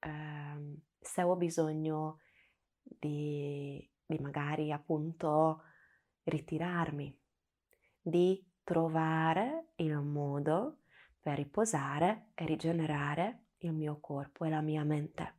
eh, 0.00 0.80
se 0.98 1.22
ho 1.22 1.36
bisogno 1.36 2.20
di, 2.82 3.86
di 4.06 4.18
magari 4.20 4.72
appunto 4.72 5.62
ritirarmi, 6.24 7.14
di 8.00 8.42
trovare 8.64 9.72
il 9.76 9.98
modo 9.98 10.78
per 11.20 11.36
riposare 11.36 12.30
e 12.34 12.46
rigenerare 12.46 13.48
il 13.58 13.72
mio 13.72 13.98
corpo 14.00 14.44
e 14.46 14.48
la 14.48 14.62
mia 14.62 14.82
mente. 14.82 15.36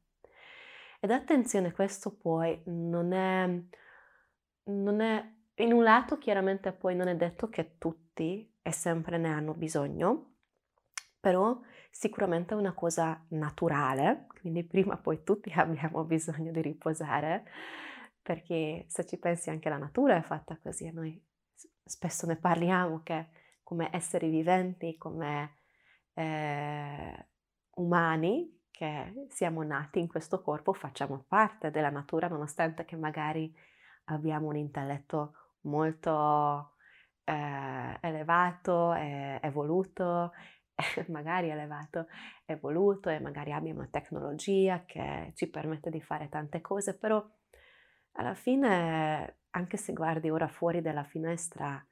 Ed 1.00 1.12
attenzione, 1.12 1.72
questo 1.72 2.16
poi 2.16 2.62
non 2.66 3.14
è, 3.14 3.48
non 4.66 5.00
è, 5.00 5.34
in 5.56 5.74
un 5.74 5.84
lato 5.84 6.18
chiaramente 6.18 6.74
poi 6.74 6.96
non 6.96 7.08
è 7.08 7.16
detto 7.16 7.50
che 7.50 7.78
tutti 7.78 8.52
e 8.70 8.72
sempre 8.72 9.18
ne 9.18 9.30
hanno 9.30 9.54
bisogno, 9.54 10.36
però 11.20 11.60
sicuramente 11.90 12.54
è 12.54 12.58
una 12.58 12.74
cosa 12.74 13.26
naturale, 13.30 14.28
quindi 14.40 14.64
prima 14.64 14.94
o 14.94 15.02
poi 15.02 15.24
tutti 15.24 15.52
abbiamo 15.56 16.04
bisogno 16.06 16.52
di 16.52 16.62
riposare, 16.62 17.46
perché 18.22 18.86
se 18.88 19.06
ci 19.06 19.18
pensi 19.18 19.50
anche 19.50 19.70
la 19.70 19.78
natura 19.78 20.16
è 20.16 20.22
fatta 20.22 20.58
così 20.58 20.86
e 20.86 20.92
noi 20.92 21.22
spesso 21.84 22.28
ne 22.28 22.38
parliamo 22.38 23.02
che 23.02 23.30
come 23.64 23.90
esseri 23.92 24.30
viventi, 24.30 24.98
come 24.98 25.56
eh, 26.14 27.28
umani, 27.76 28.58
che 28.72 29.26
siamo 29.30 29.64
nati 29.64 30.00
in 30.00 30.08
questo 30.08 30.42
corpo, 30.42 30.74
facciamo 30.74 31.26
parte 31.28 31.72
della 31.72 31.90
natura, 31.90 32.28
nonostante 32.28 32.86
che 32.86 32.96
magari 32.96 33.54
abbiamo 34.06 34.48
un 34.48 34.56
intelletto 34.56 35.34
molto 35.62 36.76
eh, 37.30 37.98
elevato, 38.02 38.94
e 38.96 39.40
evoluto 39.42 40.32
magari 41.10 41.50
elevato, 41.50 42.08
evoluto 42.46 43.10
e 43.10 43.20
magari 43.20 43.52
abbia 43.52 43.74
una 43.74 43.88
tecnologia 43.90 44.84
che 44.86 45.32
ci 45.36 45.48
permette 45.48 45.90
di 45.92 46.02
fare 46.02 46.28
tante 46.30 46.62
cose, 46.62 46.98
però 46.98 47.24
alla 48.14 48.34
fine, 48.34 49.42
anche 49.52 49.78
se 49.78 49.94
guardi 49.94 50.30
ora 50.30 50.48
fuori 50.48 50.82
dalla 50.82 51.04
finestra, 51.04 51.86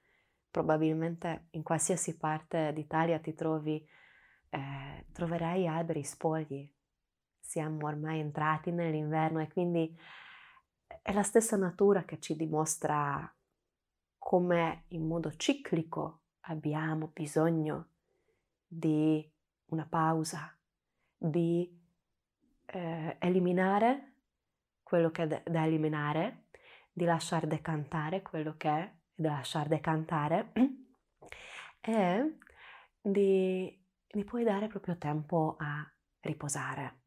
probabilmente 0.50 1.48
in 1.52 1.62
qualsiasi 1.62 2.18
parte 2.18 2.74
d'Italia 2.74 3.20
ti 3.20 3.34
trovi, 3.36 3.86
eh, 4.50 5.06
troverai 5.12 5.68
alberi 5.68 6.04
spogli. 6.04 6.70
Siamo 7.40 7.86
ormai 7.86 8.20
entrati 8.20 8.72
nell'inverno 8.72 9.40
e 9.40 9.48
quindi 9.48 9.96
è 11.02 11.14
la 11.14 11.24
stessa 11.24 11.56
natura 11.56 12.04
che 12.04 12.20
ci 12.20 12.36
dimostra 12.36 13.32
come 14.28 14.84
in 14.90 15.08
modo 15.08 15.34
ciclico 15.38 16.24
abbiamo 16.48 17.12
bisogno 17.14 17.92
di 18.68 19.26
una 19.68 19.86
pausa, 19.86 20.54
di 21.16 21.74
eh, 22.66 23.16
eliminare 23.22 24.16
quello 24.84 25.12
che 25.12 25.24
è 25.24 25.28
da 25.50 25.64
eliminare, 25.66 26.48
di 26.92 27.06
lasciare 27.06 27.48
decantare 27.48 28.22
quello 28.22 28.58
che 28.58 28.70
è 28.70 28.94
da 29.16 29.30
lasciare 29.30 29.70
decantare 29.70 30.52
e 31.80 32.38
di, 33.00 33.82
di 34.08 34.24
poi 34.26 34.44
dare 34.44 34.68
proprio 34.68 34.98
tempo 34.98 35.56
a 35.58 35.90
riposare 36.20 37.04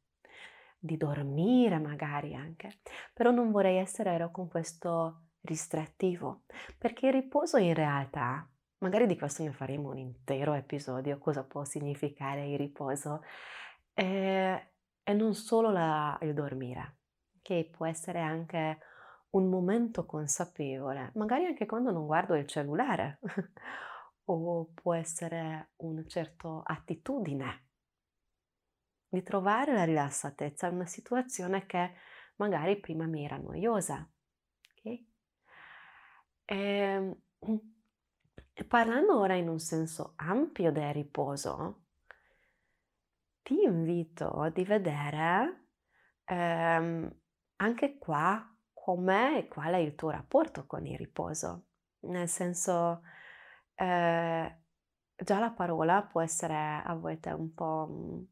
di 0.78 0.96
dormire 0.96 1.78
magari 1.78 2.34
anche, 2.34 2.80
però 3.12 3.30
non 3.30 3.50
vorrei 3.50 3.76
essere 3.76 4.08
ero 4.12 4.30
con 4.30 4.48
questo 4.48 5.24
ristrettivo, 5.42 6.42
perché 6.78 7.06
il 7.06 7.12
riposo 7.12 7.56
in 7.56 7.74
realtà, 7.74 8.48
magari 8.78 9.06
di 9.06 9.18
questo 9.18 9.42
ne 9.42 9.52
faremo 9.52 9.90
un 9.90 9.98
intero 9.98 10.54
episodio, 10.54 11.18
cosa 11.18 11.44
può 11.44 11.64
significare 11.64 12.46
il 12.48 12.58
riposo, 12.58 13.22
è, 13.92 14.68
è 15.02 15.12
non 15.12 15.34
solo 15.34 15.70
la, 15.70 16.18
il 16.22 16.34
dormire, 16.34 16.98
che 17.42 17.68
può 17.70 17.86
essere 17.86 18.20
anche 18.20 18.78
un 19.30 19.48
momento 19.48 20.06
consapevole, 20.06 21.12
magari 21.14 21.46
anche 21.46 21.66
quando 21.66 21.90
non 21.90 22.06
guardo 22.06 22.34
il 22.34 22.46
cellulare, 22.46 23.20
o 24.24 24.70
può 24.74 24.94
essere 24.94 25.70
una 25.76 26.04
certa 26.06 26.62
attitudine 26.64 27.66
di 29.08 29.22
trovare 29.22 29.72
la 29.72 29.84
rilassatezza 29.84 30.68
in 30.68 30.74
una 30.74 30.86
situazione 30.86 31.66
che 31.66 31.94
magari 32.36 32.78
prima 32.78 33.06
mi 33.06 33.24
era 33.24 33.36
noiosa. 33.36 34.08
Okay? 34.76 35.09
Ehm, 36.52 37.14
e, 38.52 38.64
parlando 38.64 39.18
ora 39.18 39.34
in 39.34 39.48
un 39.48 39.60
senso 39.60 40.14
ampio 40.16 40.72
del 40.72 40.92
riposo, 40.92 41.84
ti 43.42 43.62
invito 43.62 44.28
a 44.30 44.50
vedere 44.50 45.68
ehm, 46.24 47.20
anche 47.56 47.98
qua 47.98 48.52
com'è 48.72 49.36
e 49.38 49.48
qual 49.48 49.74
è 49.74 49.76
il 49.76 49.94
tuo 49.94 50.10
rapporto 50.10 50.66
con 50.66 50.86
il 50.86 50.98
riposo. 50.98 51.66
Nel 52.00 52.28
senso, 52.28 53.02
eh, 53.76 54.58
già 55.14 55.38
la 55.38 55.50
parola 55.52 56.02
può 56.02 56.20
essere 56.20 56.82
a 56.84 56.94
volte 56.94 57.30
un 57.30 57.54
po' 57.54 57.86
mm, 57.88 58.22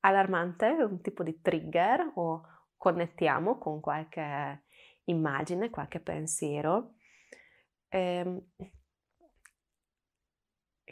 allarmante, 0.00 0.66
un 0.70 1.00
tipo 1.00 1.22
di 1.22 1.40
trigger 1.40 2.12
o 2.16 2.42
connettiamo 2.76 3.58
con 3.58 3.80
qualche 3.80 4.64
immagine, 5.04 5.70
qualche 5.70 6.00
pensiero. 6.00 6.94
Ehm, 7.88 8.42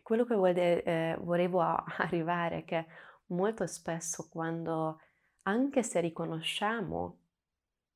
quello 0.03 0.25
che 0.25 0.35
vuole, 0.35 0.83
eh, 0.83 1.17
volevo 1.21 1.61
arrivare 1.99 2.59
è 2.59 2.65
che 2.65 2.87
molto 3.27 3.67
spesso 3.67 4.29
quando, 4.29 5.01
anche 5.43 5.83
se 5.83 6.01
riconosciamo 6.01 7.19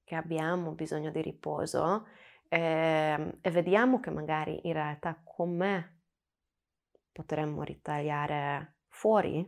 che 0.04 0.14
abbiamo 0.14 0.72
bisogno 0.72 1.10
di 1.10 1.20
riposo 1.20 2.06
eh, 2.48 3.38
e 3.40 3.50
vediamo 3.50 3.98
che 3.98 4.10
magari 4.10 4.60
in 4.68 4.72
realtà 4.72 5.20
come 5.22 6.02
potremmo 7.10 7.62
ritagliare 7.62 8.76
fuori 8.88 9.44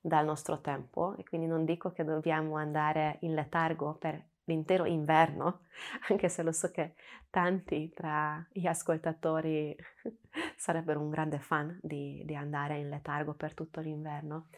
dal 0.00 0.24
nostro 0.24 0.60
tempo 0.60 1.14
e 1.16 1.22
quindi 1.22 1.46
non 1.46 1.64
dico 1.64 1.92
che 1.92 2.02
dobbiamo 2.04 2.56
andare 2.56 3.18
in 3.20 3.34
letargo 3.34 3.94
per 3.94 4.31
l'intero 4.44 4.84
inverno, 4.84 5.66
anche 6.10 6.28
se 6.28 6.42
lo 6.42 6.52
so 6.52 6.70
che 6.70 6.94
tanti 7.30 7.90
tra 7.94 8.44
gli 8.52 8.66
ascoltatori 8.66 9.74
sarebbero 10.56 11.00
un 11.00 11.10
grande 11.10 11.38
fan 11.38 11.78
di, 11.82 12.22
di 12.24 12.34
andare 12.34 12.78
in 12.78 12.88
letargo 12.88 13.34
per 13.34 13.54
tutto 13.54 13.80
l'inverno. 13.80 14.48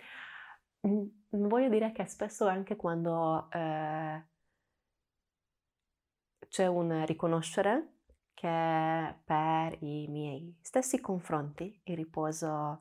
Mm, 0.87 1.07
voglio 1.49 1.68
dire 1.68 1.92
che 1.92 2.07
spesso 2.07 2.47
anche 2.47 2.77
quando 2.77 3.49
eh, 3.51 4.23
c'è 6.49 6.66
un 6.66 7.05
riconoscere 7.07 7.94
che 8.35 9.14
per 9.25 9.77
i 9.83 10.07
miei 10.09 10.57
stessi 10.61 11.01
confronti 11.01 11.81
il 11.85 11.97
riposo 11.97 12.81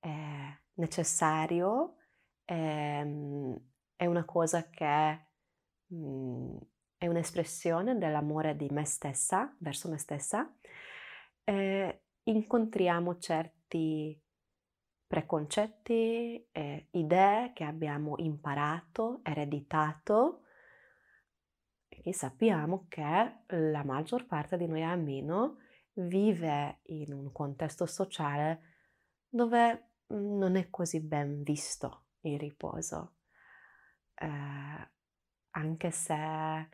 è 0.00 0.58
necessario, 0.74 1.96
è, 2.44 2.52
ehm, 2.52 3.56
è 3.96 4.06
una 4.06 4.24
cosa 4.24 4.68
che 4.68 5.31
mh, 5.92 6.58
è 6.96 7.06
un'espressione 7.06 7.98
dell'amore 7.98 8.56
di 8.56 8.68
me 8.70 8.84
stessa, 8.84 9.54
verso 9.58 9.90
me 9.90 9.98
stessa, 9.98 10.54
eh, 11.44 12.02
incontriamo 12.24 13.18
certi 13.18 14.20
preconcetti, 15.06 16.48
eh, 16.52 16.88
idee 16.92 17.52
che 17.52 17.64
abbiamo 17.64 18.14
imparato, 18.18 19.20
ereditato, 19.22 20.44
e 21.88 22.14
sappiamo 22.14 22.86
che 22.88 23.42
la 23.46 23.84
maggior 23.84 24.26
parte 24.26 24.56
di 24.56 24.66
noi 24.66 24.82
almeno 24.82 25.58
vive 25.94 26.80
in 26.84 27.12
un 27.12 27.30
contesto 27.30 27.84
sociale 27.84 28.60
dove 29.28 29.90
non 30.06 30.56
è 30.56 30.70
così 30.70 31.00
ben 31.00 31.42
visto 31.42 32.06
il 32.22 32.38
riposo, 32.38 33.16
eh, 34.14 34.90
anche 35.52 35.90
se 35.90 36.14
eh, 36.14 36.68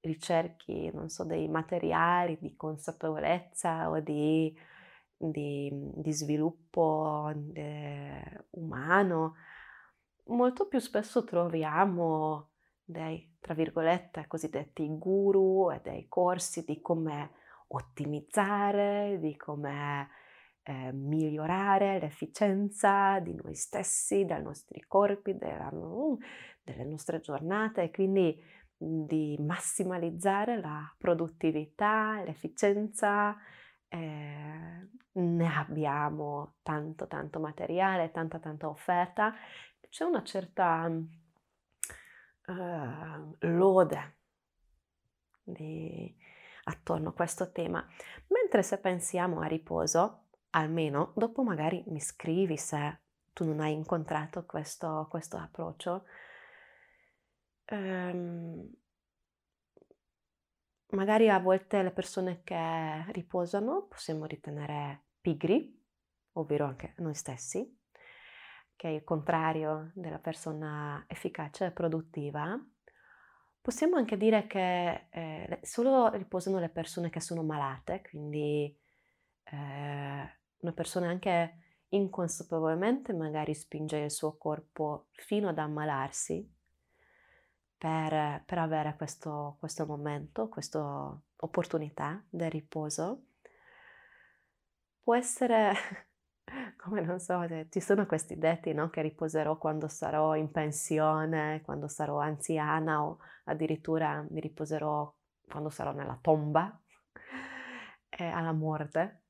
ricerchi, 0.00 0.90
non 0.92 1.08
so, 1.08 1.24
dei 1.24 1.48
materiali 1.48 2.38
di 2.40 2.56
consapevolezza 2.56 3.90
o 3.90 4.00
di, 4.00 4.54
di, 5.16 5.70
di 5.72 6.12
sviluppo 6.12 7.30
de, 7.34 8.46
umano, 8.50 9.34
molto 10.26 10.66
più 10.68 10.78
spesso 10.78 11.24
troviamo 11.24 12.50
dei, 12.84 13.36
tra 13.40 13.54
virgolette, 13.54 14.26
cosiddetti 14.26 14.86
guru 14.98 15.70
e 15.70 15.80
dei 15.82 16.08
corsi 16.08 16.64
di 16.64 16.80
come 16.80 17.32
ottimizzare, 17.68 19.18
di 19.20 19.36
come 19.36 20.08
eh, 20.62 20.92
migliorare 20.92 22.00
l'efficienza 22.00 23.18
di 23.20 23.34
noi 23.34 23.54
stessi, 23.54 24.24
dei 24.24 24.42
nostri 24.42 24.84
corpi, 24.86 25.36
della, 25.36 25.70
delle 26.62 26.84
nostre 26.84 27.20
giornate 27.20 27.82
e 27.82 27.90
quindi 27.90 28.42
mhmm, 28.78 29.06
di 29.06 29.36
massimalizzare 29.40 30.60
la 30.60 30.94
produttività, 30.98 32.22
l'efficienza. 32.24 33.36
Eh, 33.88 34.88
ne 35.12 35.52
abbiamo 35.52 36.54
tanto 36.62 37.08
tanto 37.08 37.40
materiale, 37.40 38.12
tanta 38.12 38.38
tanta 38.38 38.68
offerta, 38.68 39.34
c'è 39.88 40.04
una 40.04 40.22
certa 40.22 40.88
uh, 42.46 43.36
lode 43.40 44.16
di, 45.42 46.16
attorno 46.64 47.10
a 47.10 47.12
questo 47.12 47.50
tema. 47.50 47.84
Mentre 48.28 48.62
se 48.62 48.78
pensiamo 48.78 49.40
a 49.40 49.46
riposo, 49.46 50.26
almeno 50.50 51.12
dopo 51.16 51.42
magari 51.42 51.82
mi 51.88 52.00
scrivi 52.00 52.56
se 52.56 53.00
tu 53.32 53.44
non 53.44 53.60
hai 53.60 53.72
incontrato 53.72 54.44
questo, 54.44 55.06
questo 55.10 55.36
approccio. 55.36 56.04
Ehm, 57.70 58.68
magari 60.90 61.28
a 61.28 61.38
volte 61.38 61.82
le 61.82 61.92
persone 61.92 62.42
che 62.42 63.04
riposano 63.12 63.86
possiamo 63.86 64.24
ritenere 64.24 65.04
pigri, 65.20 65.78
ovvero 66.32 66.66
anche 66.66 66.94
noi 66.98 67.14
stessi, 67.14 67.78
che 68.74 68.88
è 68.88 68.92
il 68.92 69.04
contrario 69.04 69.92
della 69.94 70.18
persona 70.18 71.04
efficace 71.06 71.66
e 71.66 71.70
produttiva. 71.70 72.58
Possiamo 73.60 73.96
anche 73.96 74.16
dire 74.16 74.46
che 74.46 75.06
eh, 75.10 75.60
solo 75.62 76.08
riposano 76.08 76.58
le 76.58 76.70
persone 76.70 77.10
che 77.10 77.20
sono 77.20 77.42
malate, 77.44 78.02
quindi 78.02 78.74
eh, 79.44 80.38
una 80.60 80.72
persona 80.72 81.08
anche 81.08 81.58
inconsapevolmente 81.90 83.12
magari 83.12 83.54
spinge 83.54 83.98
il 83.98 84.10
suo 84.10 84.36
corpo 84.36 85.08
fino 85.12 85.48
ad 85.48 85.58
ammalarsi 85.58 86.58
per, 87.80 88.42
per 88.44 88.58
avere 88.58 88.94
questo, 88.94 89.56
questo 89.58 89.86
momento, 89.86 90.50
questa 90.50 91.18
opportunità 91.36 92.22
del 92.28 92.50
riposo, 92.50 93.22
può 95.02 95.14
essere 95.16 95.72
come 96.76 97.00
non 97.00 97.18
so, 97.20 97.40
ci 97.70 97.80
sono 97.80 98.04
questi 98.04 98.36
detti, 98.36 98.74
no? 98.74 98.90
Che 98.90 99.00
riposerò 99.00 99.56
quando 99.56 99.88
sarò 99.88 100.34
in 100.34 100.50
pensione, 100.50 101.62
quando 101.64 101.88
sarò 101.88 102.18
anziana 102.18 103.02
o 103.02 103.18
addirittura 103.44 104.26
mi 104.28 104.40
riposerò 104.40 105.10
quando 105.48 105.70
sarò 105.70 105.92
nella 105.92 106.18
tomba, 106.20 106.78
eh, 108.10 108.24
alla 108.24 108.52
morte. 108.52 109.22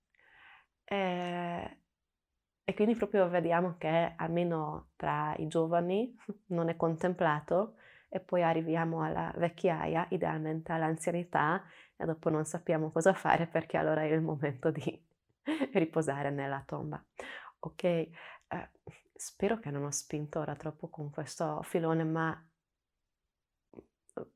Eh, 0.82 1.78
e 2.64 2.74
quindi 2.74 2.96
proprio 2.96 3.28
vediamo 3.28 3.76
che 3.78 4.14
almeno 4.16 4.90
tra 4.96 5.36
i 5.36 5.46
giovani 5.46 6.16
non 6.50 6.68
è 6.68 6.74
contemplato 6.74 7.76
e 8.12 8.20
poi 8.20 8.42
arriviamo 8.42 9.02
alla 9.02 9.32
vecchiaia, 9.36 10.06
idealmente 10.10 10.72
all'anzianità 10.72 11.64
e 11.96 12.04
dopo 12.04 12.28
non 12.28 12.44
sappiamo 12.44 12.90
cosa 12.90 13.14
fare 13.14 13.46
perché 13.46 13.76
allora 13.76 14.02
è 14.02 14.12
il 14.12 14.20
momento 14.20 14.70
di 14.70 15.02
riposare 15.72 16.30
nella 16.30 16.62
tomba. 16.66 17.02
Ok, 17.60 17.84
eh, 17.84 18.10
spero 19.14 19.58
che 19.60 19.70
non 19.70 19.84
ho 19.84 19.90
spinto 19.90 20.40
ora 20.40 20.56
troppo 20.56 20.88
con 20.88 21.10
questo 21.10 21.62
filone, 21.62 22.04
ma 22.04 22.44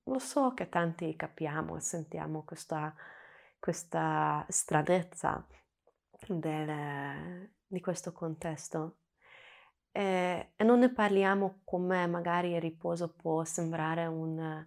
lo 0.05 0.19
so 0.19 0.55
che 0.55 0.69
tanti 0.69 1.17
capiamo 1.17 1.77
e 1.77 1.81
sentiamo 1.81 2.45
questa, 2.45 2.95
questa 3.59 4.45
stranezza 4.49 5.45
del, 6.29 7.51
di 7.67 7.81
questo 7.81 8.13
contesto. 8.13 8.99
E, 9.97 10.53
e, 10.57 10.65
non 10.65 10.81
ne 10.81 10.93
parliamo 10.93 11.61
come 11.63 12.05
magari 12.09 12.51
il 12.51 12.61
riposo 12.61 13.15
può 13.15 13.45
sembrare 13.45 14.07
un, 14.07 14.67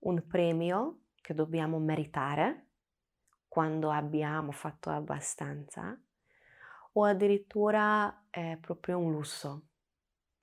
un 0.00 0.26
premio 0.26 1.04
che 1.22 1.32
dobbiamo 1.32 1.78
meritare 1.78 2.66
quando 3.48 3.90
abbiamo 3.90 4.52
fatto 4.52 4.90
abbastanza 4.90 5.98
o 6.92 7.04
addirittura 7.04 8.26
è 8.28 8.58
proprio 8.60 8.98
un 8.98 9.12
lusso. 9.12 9.68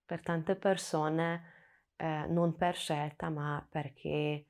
Per 0.03 0.21
tante 0.21 0.55
persone 0.55 1.43
eh, 1.95 2.25
non 2.27 2.55
per 2.55 2.75
scelta, 2.75 3.29
ma 3.29 3.63
perché 3.69 4.47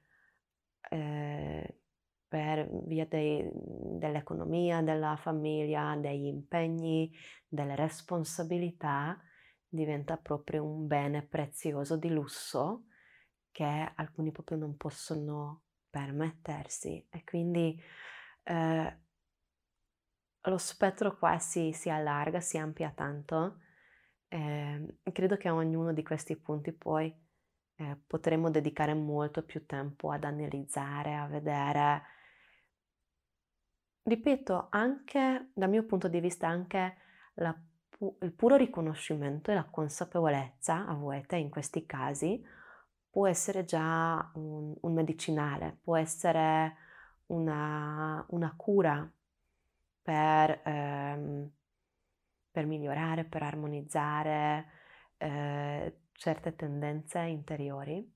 eh, 0.90 1.80
per 2.28 2.70
via 2.86 3.06
dei, 3.06 3.50
dell'economia, 3.54 4.82
della 4.82 5.18
famiglia, 5.18 5.98
degli 5.98 6.28
impegni, 6.28 7.12
delle 7.48 7.76
responsabilità, 7.76 9.20
diventa 9.76 10.18
proprio 10.18 10.64
un 10.64 10.88
bene 10.88 11.22
prezioso 11.24 11.98
di 11.98 12.10
lusso 12.10 12.86
che 13.52 13.92
alcuni 13.96 14.32
proprio 14.32 14.58
non 14.58 14.76
possono 14.76 15.64
permettersi 15.90 17.06
e 17.10 17.24
quindi 17.24 17.82
eh, 18.44 19.00
lo 20.42 20.58
spettro 20.58 21.18
qua 21.18 21.40
si, 21.40 21.72
si, 21.72 21.90
allarga, 21.90 22.40
si 22.40 22.58
amplia 22.58 22.92
tanto. 22.92 23.60
Eh, 24.28 24.98
credo 25.12 25.38
che 25.38 25.48
a 25.48 25.54
ognuno 25.54 25.94
di 25.94 26.04
questi 26.04 26.36
punti 26.36 26.72
poi 26.74 27.14
eh, 27.76 27.98
potremo 28.06 28.50
dedicare 28.50 28.94
molto 28.94 29.44
più 29.44 29.66
tempo 29.66 30.12
ad 30.12 30.24
analizzare, 30.24 31.16
a 31.16 31.28
vedere. 31.28 32.04
Ripeto, 34.04 34.68
anche 34.70 35.50
dal 35.54 35.70
mio 35.70 35.84
punto 35.86 36.08
di 36.08 36.20
vista, 36.20 36.48
anche 36.48 36.98
la, 37.36 37.58
il 38.00 38.34
puro 38.34 38.56
riconoscimento 38.56 39.52
e 39.52 39.54
la 39.54 39.64
consapevolezza 39.64 40.86
a 40.86 40.94
volte 40.94 41.38
in 41.38 41.50
questi 41.50 41.86
casi 41.86 42.44
può 43.10 43.28
essere 43.28 43.64
già 43.64 44.30
un, 44.36 44.76
un 44.82 44.94
medicinale, 44.94 45.78
può 45.82 45.96
essere 45.96 46.76
una, 47.28 48.26
una 48.30 48.54
cura 48.58 49.10
per, 50.02 50.62
ehm, 50.66 51.50
per, 52.52 52.66
migliorare, 52.66 53.24
per 53.24 53.44
armonizzare 53.44 54.66
eh, 55.18 56.00
certe 56.12 56.56
tendenze 56.56 57.20
interiori, 57.22 58.14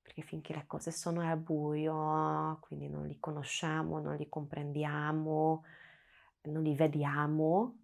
perché 0.00 0.22
finché 0.22 0.54
le 0.54 0.64
cose 0.66 0.92
sono 0.92 1.20
al 1.20 1.38
buio, 1.38 2.58
quindi 2.60 2.88
non 2.88 3.06
li 3.06 3.18
conosciamo, 3.18 3.98
non 3.98 4.16
li 4.16 4.28
comprendiamo, 4.28 5.64
non 6.42 6.62
li 6.62 6.74
vediamo, 6.74 7.83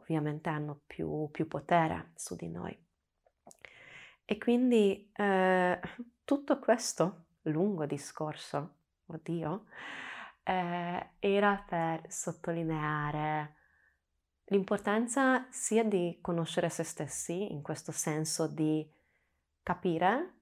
ovviamente 0.00 0.48
hanno 0.48 0.80
più, 0.86 1.28
più 1.30 1.46
potere 1.46 2.12
su 2.14 2.36
di 2.36 2.48
noi. 2.48 2.76
E 4.24 4.38
quindi 4.38 5.10
eh, 5.14 5.80
tutto 6.24 6.58
questo 6.58 7.26
lungo 7.42 7.86
discorso, 7.86 8.76
oddio, 9.06 9.64
eh, 10.42 11.10
era 11.18 11.64
per 11.66 12.02
sottolineare 12.10 13.56
L'importanza 14.50 15.46
sia 15.50 15.84
di 15.84 16.18
conoscere 16.22 16.70
se 16.70 16.82
stessi, 16.82 17.52
in 17.52 17.60
questo 17.60 17.92
senso 17.92 18.46
di 18.46 18.86
capire 19.62 20.36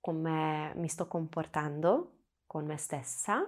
come 0.00 0.74
mi 0.76 0.88
sto 0.88 1.08
comportando 1.08 2.24
con 2.46 2.66
me 2.66 2.76
stessa 2.76 3.42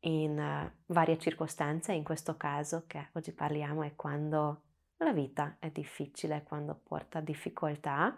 in 0.00 0.72
varie 0.86 1.18
circostanze, 1.18 1.92
in 1.92 2.04
questo 2.04 2.36
caso 2.36 2.84
che 2.86 3.08
oggi 3.14 3.32
parliamo 3.32 3.82
è 3.82 3.94
quando 3.96 4.62
la 4.98 5.12
vita 5.12 5.56
è 5.58 5.70
difficile, 5.70 6.42
quando 6.42 6.74
porta 6.82 7.20
difficoltà 7.20 8.16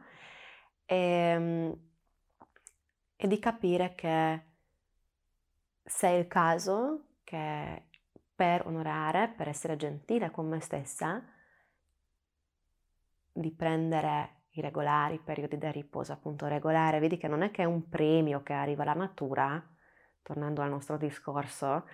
e, 0.85 0.97
ehm, 0.97 1.79
e 3.17 3.27
di 3.29 3.39
capire 3.39 3.95
che 3.95 4.43
se 5.85 6.09
è 6.09 6.13
il 6.13 6.27
caso 6.27 7.05
che 7.25 7.85
per 8.35 8.67
onorare, 8.67 9.29
per 9.29 9.49
essere 9.49 9.77
gentile 9.77 10.31
con 10.31 10.49
me 10.49 10.61
stessa, 10.61 11.23
di 13.33 13.51
prendere 13.53 14.45
i 14.53 14.61
regolari 14.61 15.19
periodi 15.19 15.59
di 15.59 15.71
riposo, 15.71 16.13
appunto 16.13 16.47
regolare, 16.47 16.99
vedi 16.99 17.17
che 17.19 17.29
non 17.29 17.43
è 17.43 17.51
che 17.51 17.63
è 17.63 17.67
un 17.67 17.89
premio 17.89 18.43
che 18.43 18.53
arriva 18.53 18.85
la 18.85 18.95
natura, 18.95 19.63
tornando 20.31 20.63
al 20.63 20.71
nostro 20.71 20.97
discorso, 20.97 21.89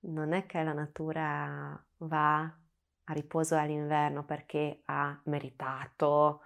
non 0.00 0.32
è 0.32 0.44
che 0.44 0.60
la 0.64 0.72
natura 0.72 1.80
va 1.98 2.40
a 2.40 3.12
riposo 3.12 3.56
all'inverno 3.56 4.24
perché 4.24 4.82
ha 4.86 5.16
meritato 5.26 6.40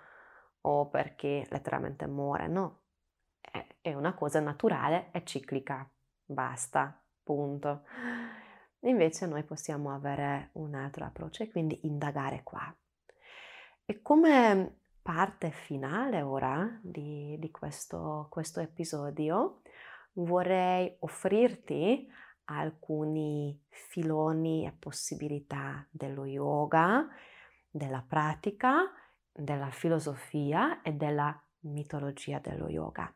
o 0.61 0.88
perché 0.88 1.46
letteralmente 1.48 2.07
muore, 2.07 2.46
no, 2.46 2.83
è 3.81 3.94
una 3.94 4.12
cosa 4.12 4.38
naturale 4.40 5.09
e 5.12 5.24
ciclica, 5.24 5.88
basta, 6.26 7.03
punto. 7.22 7.85
Invece 8.81 9.24
noi 9.26 9.42
possiamo 9.42 9.94
avere 9.94 10.50
un 10.53 10.74
altro 10.74 11.07
approccio 11.07 11.42
e 11.42 11.50
quindi 11.50 11.87
indagare 11.87 12.42
qua. 12.42 12.74
E 13.87 14.03
come 14.03 14.81
parte 15.00 15.50
finale 15.50 16.20
ora 16.20 16.79
di, 16.83 17.37
di 17.38 17.50
questo, 17.50 18.26
questo 18.29 18.61
episodio 18.61 19.60
vorrei 20.24 20.96
offrirti 21.00 22.09
alcuni 22.44 23.61
filoni 23.68 24.66
e 24.66 24.72
possibilità 24.72 25.87
dello 25.90 26.24
yoga, 26.24 27.06
della 27.70 28.04
pratica, 28.06 28.90
della 29.33 29.70
filosofia 29.70 30.83
e 30.83 30.92
della 30.92 31.40
mitologia 31.61 32.38
dello 32.38 32.68
yoga. 32.68 33.12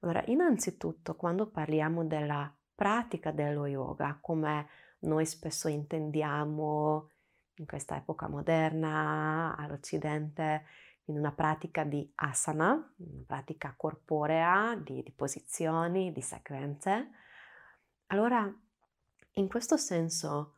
Allora, 0.00 0.22
innanzitutto, 0.26 1.14
quando 1.16 1.48
parliamo 1.48 2.04
della 2.04 2.52
pratica 2.74 3.30
dello 3.30 3.66
yoga, 3.66 4.18
come 4.20 4.68
noi 5.00 5.26
spesso 5.26 5.68
intendiamo 5.68 7.10
in 7.56 7.66
questa 7.66 7.96
epoca 7.96 8.28
moderna 8.28 9.54
all'Occidente 9.56 10.64
in 11.12 11.18
una 11.18 11.32
pratica 11.32 11.84
di 11.84 12.10
asana, 12.16 12.70
una 12.70 13.24
pratica 13.26 13.74
corporea, 13.76 14.74
di, 14.74 15.02
di 15.02 15.12
posizioni, 15.12 16.12
di 16.12 16.22
sequenze. 16.22 17.10
Allora, 18.06 18.50
in 19.34 19.48
questo 19.48 19.76
senso, 19.76 20.56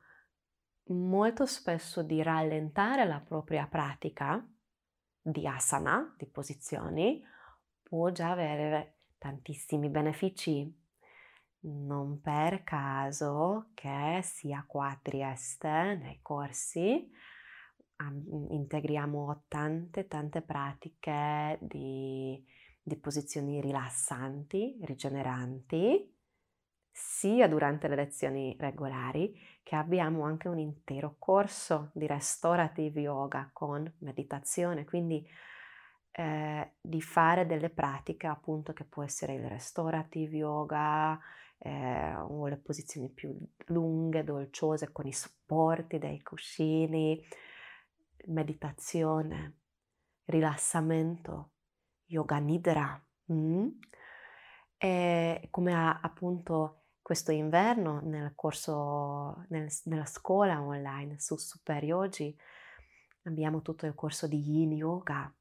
molto 0.86 1.44
spesso 1.46 2.02
di 2.02 2.22
rallentare 2.22 3.04
la 3.04 3.20
propria 3.20 3.66
pratica 3.66 4.46
di 5.20 5.46
asana, 5.46 6.14
di 6.16 6.26
posizioni, 6.26 7.22
può 7.82 8.10
già 8.10 8.30
avere 8.30 8.98
tantissimi 9.18 9.88
benefici 9.88 10.82
non 11.66 12.20
per 12.20 12.62
caso 12.62 13.70
che 13.72 14.20
sia 14.22 14.64
qua 14.66 14.90
a 14.90 14.98
Trieste 15.00 15.96
nei 15.96 16.18
corsi 16.20 17.10
integriamo 17.96 19.44
tante 19.48 20.07
tante 20.07 20.42
pratiche 20.42 21.59
di, 21.61 22.44
di 22.83 22.96
posizioni 22.96 23.61
rilassanti, 23.61 24.78
rigeneranti, 24.83 26.12
sia 26.90 27.48
durante 27.48 27.88
le 27.88 27.96
lezioni 27.96 28.57
regolari 28.59 29.37
che 29.64 29.74
abbiamo 29.74 30.22
anche 30.22 30.48
un 30.48 30.59
intero 30.59 31.16
corso 31.18 31.90
di 31.92 32.07
restorative 32.07 33.00
yoga 33.00 33.50
con 33.52 33.92
meditazione, 33.98 34.85
quindi 34.85 35.26
eh, 36.12 36.74
di 36.80 37.02
fare 37.02 37.46
delle 37.46 37.70
pratiche 37.70 38.28
appunto 38.28 38.72
che 38.72 38.85
può 38.85 39.02
essere 39.02 39.35
il 39.35 39.48
restorative 39.48 40.37
yoga, 40.37 41.18
eh, 41.59 42.14
vuole 42.28 42.59
posizioni 42.59 43.09
più 43.09 43.37
lunghe, 43.66 44.22
dolciose, 44.22 44.92
con 44.92 45.07
i 45.07 45.12
supporti 45.12 45.98
dei 45.98 46.22
cuscini, 46.22 47.20
meditazione, 48.26 49.58
rilassamento, 50.24 51.52
yoga 52.06 52.38
nidra. 52.38 53.02
Mm? 53.32 53.68
E 54.76 55.48
come 55.50 55.74
ha 55.74 56.00
appunto 56.00 56.84
questo 57.00 57.32
inverno 57.32 58.00
nel 58.00 58.32
corso, 58.34 59.44
nel, 59.48 59.70
nella 59.84 60.06
scuola 60.06 60.62
online 60.62 61.18
su 61.20 61.37
Super 61.37 61.84
Yogi, 61.84 62.37
abbiamo 63.24 63.62
tutto 63.62 63.87
il 63.87 63.94
corso 63.94 64.26
di 64.26 64.38
Yin 64.38 64.72
Yoga, 64.72 65.32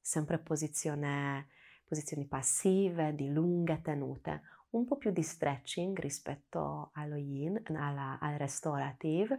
sempre 0.00 0.38
posizione, 0.38 1.48
posizioni 1.84 2.26
passive, 2.26 3.14
di 3.14 3.30
lunghe 3.30 3.80
tenute, 3.82 4.42
un 4.70 4.84
po' 4.84 4.96
più 4.96 5.10
di 5.10 5.22
stretching 5.22 5.98
rispetto 5.98 6.90
allo 6.94 7.16
Yin, 7.16 7.60
alla, 7.66 8.18
al 8.20 8.38
restorative, 8.38 9.38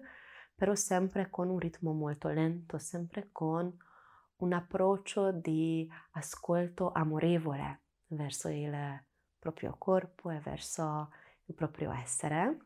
però 0.55 0.75
sempre 0.75 1.29
con 1.29 1.49
un 1.49 1.59
ritmo 1.59 1.93
molto 1.93 2.29
lento, 2.29 2.77
sempre 2.77 3.29
con 3.31 3.75
un 4.37 4.53
approccio 4.53 5.31
di 5.31 5.89
ascolto 6.11 6.91
amorevole 6.91 7.81
verso 8.07 8.49
il 8.49 9.03
proprio 9.39 9.75
corpo 9.77 10.29
e 10.29 10.39
verso 10.39 11.09
il 11.45 11.55
proprio 11.55 11.91
essere. 11.91 12.57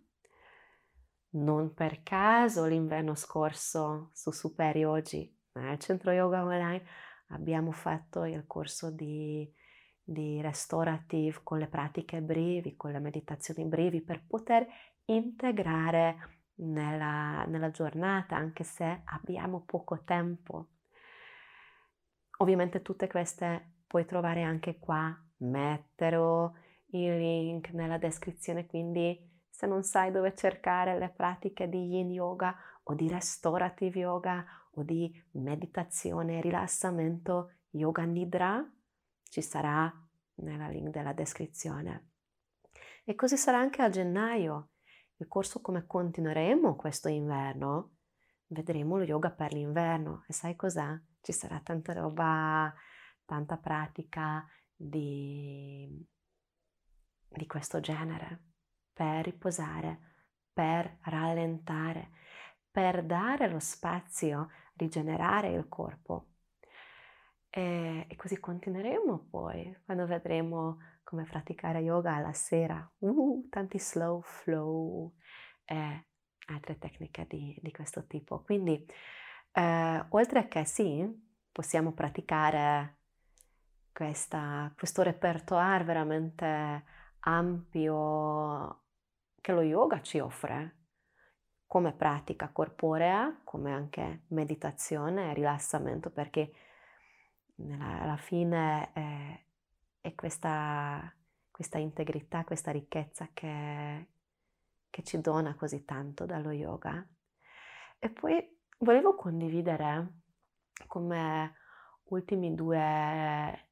Non 1.36 1.74
per 1.74 2.02
caso 2.02 2.65
l'inverno 2.65 3.15
scorso 3.15 4.10
su 4.13 4.32
Superi 4.32 4.86
oggi 4.86 5.34
al 5.54 5.80
centro 5.80 6.12
yoga 6.12 6.43
online 6.43 6.84
abbiamo 7.30 7.71
fatto 7.71 8.26
il 8.26 8.45
corso 8.45 8.91
di, 8.91 9.50
di 10.04 10.41
restorative 10.41 11.39
con 11.43 11.60
le 11.60 11.67
pratiche 11.67 12.21
brevi, 12.21 12.76
con 12.76 12.91
le 12.91 13.00
meditazioni 13.00 13.65
brevi 13.65 14.02
per 14.02 14.26
poter 14.26 14.65
integrare 15.06 16.44
nella, 16.56 17.44
nella 17.46 17.72
giornata 17.72 18.36
anche 18.36 18.63
se 18.63 19.02
abbiamo 19.06 19.63
poco 19.65 20.04
tempo. 20.04 20.68
Ovviamente 22.38 22.82
tutte 22.82 23.08
queste 23.08 23.74
puoi 23.88 24.06
trovare 24.06 24.41
anche 24.41 24.78
qua, 24.80 25.18
metterò 25.38 26.52
il 26.88 27.18
link 27.18 27.70
nella 27.72 27.98
descrizione, 27.98 28.65
quindi 28.65 29.34
se 29.50 29.68
non 29.68 29.84
sai 29.84 30.12
dove 30.12 30.36
cercare 30.36 30.98
le 30.98 31.10
pratiche 31.10 31.70
di 31.70 31.88
yin 31.88 32.12
yoga 32.12 32.56
o 32.84 32.94
di 32.94 33.08
restorative 33.08 34.00
yoga 34.00 34.46
o 34.72 34.84
di 34.84 35.12
meditazione, 35.32 36.41
rilassamento, 36.41 37.52
yoga 37.72 38.04
nidra, 38.04 38.70
ci 39.24 39.41
sarà 39.41 39.91
nella 40.36 40.68
link 40.68 40.89
della 40.89 41.13
descrizione. 41.13 42.10
E 43.06 43.15
così 43.15 43.38
sarà 43.38 43.60
anche 43.60 43.82
a 43.82 43.89
gennaio. 43.89 44.70
Il 45.17 45.28
corso 45.28 45.62
come 45.62 45.86
continueremo 45.86 46.75
questo 46.75 47.08
inverno, 47.08 47.95
vedremo 48.47 48.97
lo 48.97 49.04
yoga 49.04 49.32
per 49.32 49.54
l'inverno 49.54 50.23
e 50.28 50.34
sai 50.34 50.56
cos'è? 50.56 50.99
Ci 51.21 51.32
sarà 51.32 51.60
tanta 51.62 51.93
roba, 51.93 52.73
tanta 53.25 53.58
pratica 53.58 54.45
di 54.75 56.06
di 57.36 57.47
questo 57.47 57.80
genere, 57.80 58.41
per 58.93 59.25
riposare, 59.25 59.99
per 60.54 60.99
rallentare, 61.04 62.12
per 62.71 63.04
dare 63.04 63.49
lo 63.49 63.60
spazio, 63.60 64.49
rigenerare 64.75 65.51
il 65.51 65.67
corpo. 65.67 66.28
E, 67.49 68.06
e 68.08 68.15
così 68.15 68.39
continueremo 68.39 69.28
poi 69.30 69.78
quando 69.86 70.06
vedremo 70.06 70.78
come 71.15 71.23
praticare 71.23 71.80
yoga 71.80 72.15
alla 72.15 72.34
sera, 72.34 72.91
uh, 72.99 73.47
tanti 73.49 73.80
slow 73.80 74.21
flow 74.21 75.13
e 75.63 76.08
altre 76.47 76.78
tecniche 76.78 77.25
di, 77.25 77.58
di 77.62 77.71
questo 77.71 78.06
tipo. 78.06 78.41
Quindi, 78.41 78.86
eh, 79.54 80.06
oltre 80.10 80.49
che 80.49 80.65
sì, 80.65 81.08
possiamo 81.54 81.93
praticare 81.93 82.97
questa, 83.93 84.73
questo 84.75 85.04
repertoire 85.04 85.86
veramente 85.86 86.84
ampio 87.19 88.84
che 89.39 89.54
lo 89.54 89.62
yoga 89.62 90.01
ci 90.01 90.19
offre 90.19 90.80
come 91.65 91.93
pratica 91.93 92.49
corporea, 92.49 93.39
come 93.45 93.71
anche 93.71 94.25
meditazione 94.28 95.32
e 95.32 95.34
rilassamento, 95.34 96.10
perché 96.10 96.51
alla 97.80 98.17
fine 98.17 98.91
è, 98.91 99.44
è 100.06 100.13
questa, 100.13 101.12
questa, 101.50 101.80
integrità, 101.80 102.44
questa 102.44 102.70
ricchezza 102.70 103.28
che, 103.34 104.10
che 104.91 105.04
ci 105.04 105.20
dona 105.20 105.56
così 105.56 105.84
tanto 105.84 106.28
dallo 106.28 106.52
yoga. 106.52 107.04
E 107.98 108.10
poi 108.12 108.56
volevo 108.78 109.15
condividere 109.15 110.22
come 110.86 111.56
ultimi 112.10 112.54
due 112.54 113.70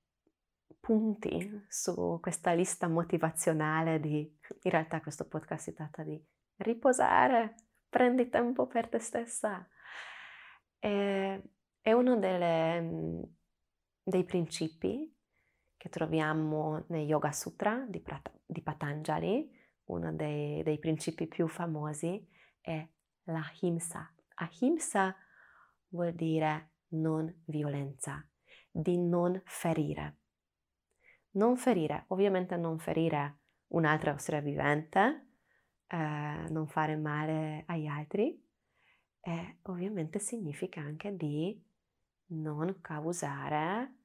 punti 0.79 1.65
su 1.67 2.17
questa 2.19 2.53
lista 2.53 2.87
motivazionale 2.87 3.99
di, 3.99 4.21
in 4.63 4.71
realtà 4.71 5.01
questo 5.01 5.27
podcast 5.27 5.65
si 5.65 5.73
tratta 5.75 6.01
di 6.01 6.19
riposare, 6.57 7.55
prendi 7.87 8.27
tempo 8.29 8.65
per 8.65 8.89
te 8.89 8.97
stessa. 8.97 9.69
E, 10.79 11.43
è 11.79 11.91
uno 11.91 12.17
delle, 12.17 13.21
dei 14.01 14.23
principi 14.23 15.12
che 15.83 15.89
troviamo 15.89 16.85
nei 16.87 17.05
Yoga 17.05 17.33
Sutra 17.33 17.85
di, 17.85 18.01
di 18.45 18.61
Patanjali, 18.61 19.51
uno 19.87 20.13
dei, 20.13 20.63
dei 20.63 20.79
principi 20.79 21.27
più 21.27 21.45
famosi 21.49 22.25
è 22.61 22.87
l'ahimsa. 23.23 24.09
Ahimsa 24.35 25.13
vuol 25.89 26.13
dire 26.13 26.69
non 26.91 27.43
violenza, 27.47 28.25
di 28.71 28.97
non 28.97 29.41
ferire 29.43 30.19
non 31.33 31.57
ferire, 31.57 32.05
ovviamente 32.07 32.55
non 32.55 32.79
ferire 32.79 33.39
un 33.73 33.83
altro 33.83 34.11
essere 34.11 34.39
vivente, 34.41 35.29
eh, 35.87 36.45
non 36.49 36.67
fare 36.67 36.95
male 36.95 37.63
agli 37.65 37.87
altri 37.87 38.39
e 39.19 39.57
ovviamente 39.63 40.19
significa 40.19 40.79
anche 40.79 41.15
di 41.17 41.59
non 42.27 42.79
causare 42.81 43.95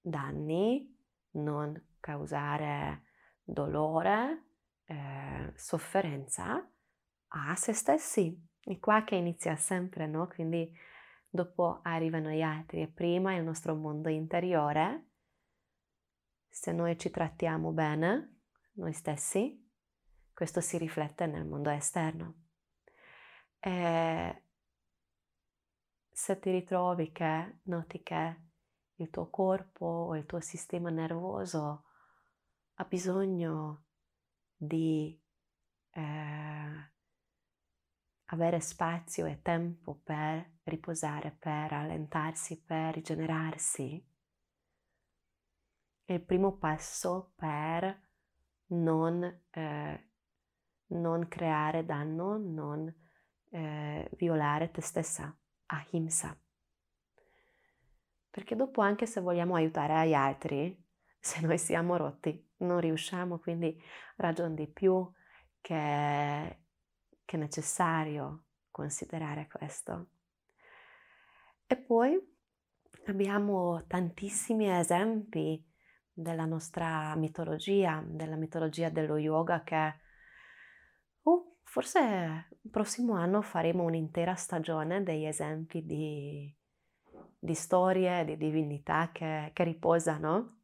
danni, 0.00 0.99
non 1.32 1.80
causare 2.00 3.04
dolore, 3.42 4.44
eh, 4.84 5.52
sofferenza 5.54 6.68
a 7.28 7.54
se 7.54 7.72
stessi. 7.72 8.48
È 8.60 8.78
qua 8.78 9.04
che 9.04 9.16
inizia 9.16 9.56
sempre, 9.56 10.06
no? 10.06 10.26
Quindi 10.28 10.70
dopo 11.28 11.80
arrivano 11.82 12.30
gli 12.30 12.42
altri 12.42 12.82
e 12.82 12.88
prima 12.88 13.34
il 13.34 13.44
nostro 13.44 13.74
mondo 13.74 14.08
interiore 14.08 15.10
se 16.50 16.72
noi 16.72 16.98
ci 16.98 17.10
trattiamo 17.10 17.70
bene, 17.70 18.40
noi 18.72 18.92
stessi, 18.92 19.66
questo 20.34 20.60
si 20.60 20.76
riflette 20.76 21.26
nel 21.26 21.46
mondo 21.46 21.70
esterno. 21.70 22.34
E 23.60 24.42
se 26.10 26.38
ti 26.38 26.50
ritrovi 26.50 27.12
che 27.12 27.60
noti 27.62 28.02
che 28.02 28.49
il 29.02 29.10
tuo 29.10 29.28
corpo 29.30 29.84
o 29.84 30.16
il 30.16 30.26
tuo 30.26 30.40
sistema 30.40 30.90
nervoso 30.90 31.84
ha 32.74 32.84
bisogno 32.84 33.84
di 34.56 35.18
eh, 35.90 36.90
avere 38.24 38.60
spazio 38.60 39.26
e 39.26 39.42
tempo 39.42 40.00
per 40.02 40.58
riposare, 40.64 41.30
per 41.30 41.72
allentarsi, 41.72 42.60
per 42.62 42.94
rigenerarsi, 42.94 44.06
è 46.04 46.14
il 46.14 46.22
primo 46.22 46.56
passo 46.56 47.32
per 47.36 48.08
non, 48.68 49.22
eh, 49.50 50.10
non 50.86 51.28
creare 51.28 51.84
danno, 51.84 52.36
non 52.36 52.92
eh, 53.50 54.10
violare 54.16 54.70
te 54.70 54.80
stessa, 54.80 55.36
ahimsa. 55.66 56.36
Perché 58.30 58.54
dopo 58.54 58.80
anche 58.80 59.06
se 59.06 59.20
vogliamo 59.20 59.56
aiutare 59.56 60.08
gli 60.08 60.14
altri, 60.14 60.76
se 61.18 61.40
noi 61.40 61.58
siamo 61.58 61.96
rotti, 61.96 62.48
non 62.58 62.80
riusciamo, 62.80 63.38
quindi 63.38 63.80
ragion 64.16 64.54
di 64.54 64.68
più 64.68 65.10
che, 65.60 66.58
che 67.24 67.36
è 67.36 67.38
necessario 67.38 68.44
considerare 68.70 69.48
questo. 69.50 70.08
E 71.66 71.76
poi 71.76 72.18
abbiamo 73.06 73.84
tantissimi 73.86 74.70
esempi 74.70 75.64
della 76.12 76.44
nostra 76.44 77.14
mitologia, 77.16 78.02
della 78.04 78.36
mitologia 78.36 78.88
dello 78.90 79.16
yoga 79.16 79.62
che 79.62 79.94
uh, 81.22 81.56
forse 81.62 82.48
il 82.62 82.70
prossimo 82.70 83.14
anno 83.14 83.42
faremo 83.42 83.84
un'intera 83.84 84.34
stagione 84.34 85.02
degli 85.02 85.24
esempi 85.24 85.84
di, 85.84 86.54
di 87.42 87.54
storie, 87.54 88.24
di 88.24 88.36
divinità 88.36 89.10
che, 89.12 89.50
che 89.52 89.64
riposano. 89.64 90.58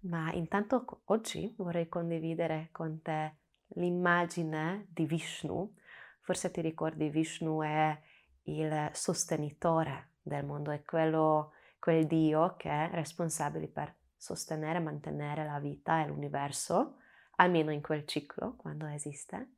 Ma 0.00 0.30
intanto 0.32 1.02
oggi 1.06 1.54
vorrei 1.56 1.88
condividere 1.88 2.68
con 2.70 3.00
te 3.02 3.36
l'immagine 3.74 4.86
di 4.90 5.06
Vishnu. 5.06 5.74
Forse 6.20 6.50
ti 6.50 6.60
ricordi 6.60 7.08
Vishnu 7.08 7.62
è 7.62 7.98
il 8.42 8.90
sostenitore 8.92 10.10
del 10.20 10.44
mondo, 10.44 10.70
è 10.70 10.84
quello, 10.84 11.52
quel 11.78 12.06
Dio 12.06 12.56
che 12.56 12.68
è 12.68 12.90
responsabile 12.92 13.68
per 13.68 13.94
sostenere 14.16 14.78
e 14.78 14.82
mantenere 14.82 15.44
la 15.44 15.58
vita 15.58 16.02
e 16.02 16.06
l'universo, 16.06 16.98
almeno 17.36 17.72
in 17.72 17.80
quel 17.80 18.06
ciclo, 18.06 18.54
quando 18.56 18.86
esiste. 18.86 19.54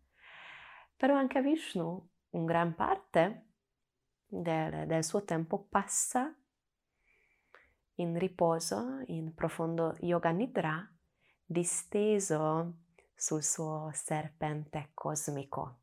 Però 0.97 1.15
anche 1.17 1.43
Vishnu, 1.43 2.09
in 2.31 2.45
gran 2.47 2.75
parte 2.75 3.49
del, 4.27 4.87
del 4.87 5.05
suo 5.05 5.25
tempo, 5.25 5.67
passa 5.69 6.35
in 7.97 8.19
riposo, 8.19 9.03
in 9.07 9.35
profondo 9.35 9.97
yoga 10.01 10.31
nidra, 10.31 10.89
disteso 11.45 12.75
sul 13.15 13.43
suo 13.43 13.91
serpente 13.93 14.91
cosmico. 14.95 15.79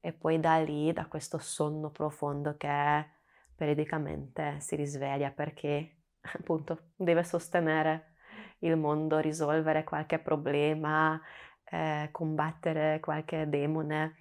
E 0.00 0.12
poi 0.12 0.40
da 0.40 0.58
lì, 0.58 0.92
da 0.92 1.06
questo 1.06 1.38
sonno 1.38 1.90
profondo 1.90 2.56
che 2.56 3.06
periodicamente 3.54 4.58
si 4.60 4.74
risveglia 4.74 5.30
perché 5.30 5.98
appunto 6.38 6.90
deve 6.96 7.22
sostenere 7.22 8.14
il 8.60 8.76
mondo, 8.76 9.18
risolvere 9.18 9.84
qualche 9.84 10.18
problema, 10.18 11.20
eh, 11.64 12.08
combattere 12.10 13.00
qualche 13.00 13.48
demone. 13.48 14.16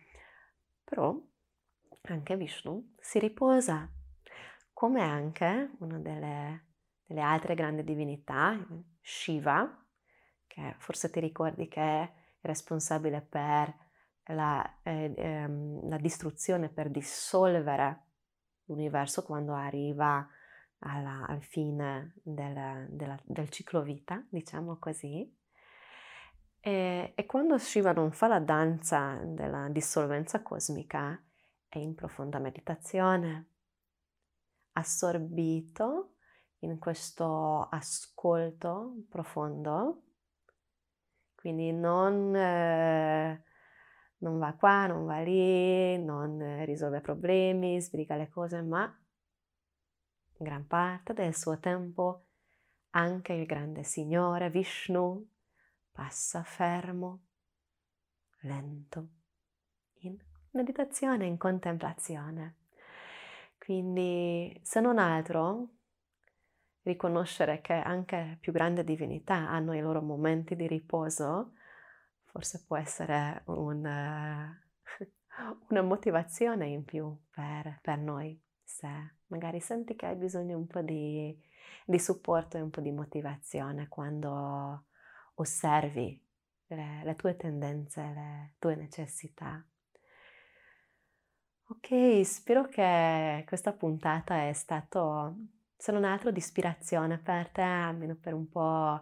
Però 0.84 1.19
anche 2.04 2.36
Vishnu 2.36 2.95
si 3.00 3.19
riposa, 3.19 3.89
come 4.82 5.04
anche 5.04 5.74
una 5.78 6.00
delle, 6.00 6.63
delle 7.06 7.22
altre 7.22 7.54
grandi 7.54 7.84
divinità, 7.84 8.58
Shiva, 9.00 9.86
che 10.48 10.74
forse 10.80 11.12
ti 11.12 11.20
ricordi 11.20 11.67
che 11.67 11.82
è 11.82 12.12
responsabile 12.41 13.22
per 13.22 13.76
la, 14.34 14.80
eh, 14.82 15.13
ehm, 15.15 15.88
la 15.88 15.98
distruzione, 15.98 16.70
per 16.70 16.89
dissolvere 16.89 18.06
l'universo 18.63 19.22
quando 19.22 19.54
arriva 19.54 20.28
alla, 20.80 21.28
al 21.28 21.44
fine 21.44 22.15
del, 22.24 22.88
della, 22.89 23.20
del 23.24 23.50
ciclo 23.50 23.84
vita, 23.84 24.26
diciamo 24.30 24.80
così. 24.80 25.32
E, 26.60 27.13
e, 27.13 27.26
quando 27.28 27.60
Shiva 27.60 27.91
non 27.91 28.12
fa 28.12 28.26
la 28.26 28.39
danza 28.39 29.22
della 29.26 29.67
dissolvenza 29.70 30.41
cosmica, 30.41 31.24
è 31.70 31.78
in 31.78 31.94
profonda 31.94 32.39
meditazione, 32.39 33.51
assorbito 34.73 36.15
in 36.60 36.77
questo 36.77 37.67
ascolto 37.69 39.05
profondo, 39.10 40.03
quindi 41.36 41.71
non, 41.71 42.36
eh, 42.36 43.43
non 44.17 44.38
va 44.38 44.53
qua, 44.53 44.86
non 44.88 45.05
va 45.05 45.19
lì, 45.21 45.97
non 46.03 46.63
risolve 46.65 47.01
problemi, 47.01 47.81
sbriga 47.81 48.15
le 48.15 48.29
cose, 48.29 48.62
ma 48.62 48.95
gran 50.38 50.67
parte 50.67 51.13
del 51.13 51.36
suo 51.36 51.60
tempo 51.60 52.25
anche 52.91 53.34
il 53.34 53.45
grande 53.45 53.84
Signore 53.84 54.49
Vishnu 54.49 55.27
passa 55.91 56.43
fermo, 56.43 57.25
lento, 58.41 59.07
in 59.99 60.17
meditazione, 60.51 61.25
in 61.25 61.38
contemplazione. 61.38 62.61
Quindi, 63.63 64.60
se 64.63 64.80
non 64.80 64.97
altro, 64.97 65.69
riconoscere 66.82 67.62
che 67.62 67.74
anche 67.74 68.39
più 68.41 68.52
grandi 68.52 68.84
divinità 68.84 69.36
hanno 69.36 69.76
i 69.76 69.82
loro 69.82 70.02
momenti 70.02 70.56
di 70.56 70.65
riposo, 70.65 71.54
forse 72.26 72.63
può 72.65 72.76
essere 72.78 73.43
un, 73.45 73.86
una 75.69 75.82
motivazione 75.84 76.69
in 76.69 76.84
più 76.86 77.15
per, 77.30 77.78
per 77.84 78.00
noi 78.00 78.41
se 78.63 78.88
magari 79.28 79.60
senti 79.60 79.95
che 79.95 80.08
hai 80.08 80.15
bisogno 80.15 80.58
un 80.58 80.65
po' 80.65 80.82
di, 80.82 81.39
di 81.86 82.00
supporto 82.00 82.58
e 82.58 82.62
un 82.62 82.71
po' 82.71 82.82
di 82.82 82.91
motivazione 82.91 83.88
quando 83.89 84.86
osservi 85.36 86.19
le, 86.65 87.02
le 87.04 87.15
tue 87.15 87.36
tendenze, 87.36 88.02
le 88.02 88.56
tue 88.58 88.76
necessità. 88.76 89.63
Ok, 91.71 92.25
spero 92.25 92.67
che 92.67 93.45
questa 93.47 93.71
puntata 93.71 94.45
è 94.45 94.51
stata, 94.51 95.34
se 95.77 95.93
non 95.93 96.03
altro, 96.03 96.29
di 96.29 96.39
ispirazione 96.39 97.17
per 97.17 97.47
te, 97.47 97.62
almeno 97.62 98.15
per 98.15 98.34
un 98.34 98.49
po' 98.49 99.01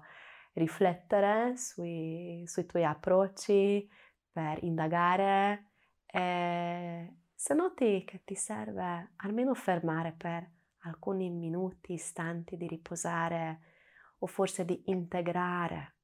riflettere 0.54 1.58
sui, 1.58 2.44
sui 2.46 2.68
tuoi 2.68 2.86
approcci, 2.86 3.90
per 4.32 4.64
indagare 4.64 5.72
e 6.06 7.16
se 7.34 7.54
noti 7.56 8.04
che 8.06 8.22
ti 8.24 8.36
serve 8.36 9.14
almeno 9.16 9.56
fermare 9.56 10.14
per 10.16 10.48
alcuni 10.84 11.32
minuti, 11.32 11.94
istanti 11.94 12.56
di 12.56 12.68
riposare 12.68 13.62
o 14.20 14.28
forse 14.28 14.64
di 14.64 14.80
integrare 14.92 15.96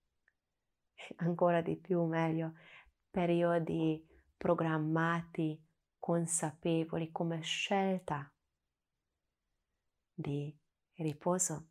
ancora 1.18 1.62
di 1.62 1.76
più, 1.76 2.06
meglio, 2.06 2.54
periodi 3.12 4.04
programmati, 4.36 5.65
consapevoli 6.06 7.12
come 7.12 7.42
scelta 7.42 8.32
di 10.14 10.56
riposo, 10.98 11.70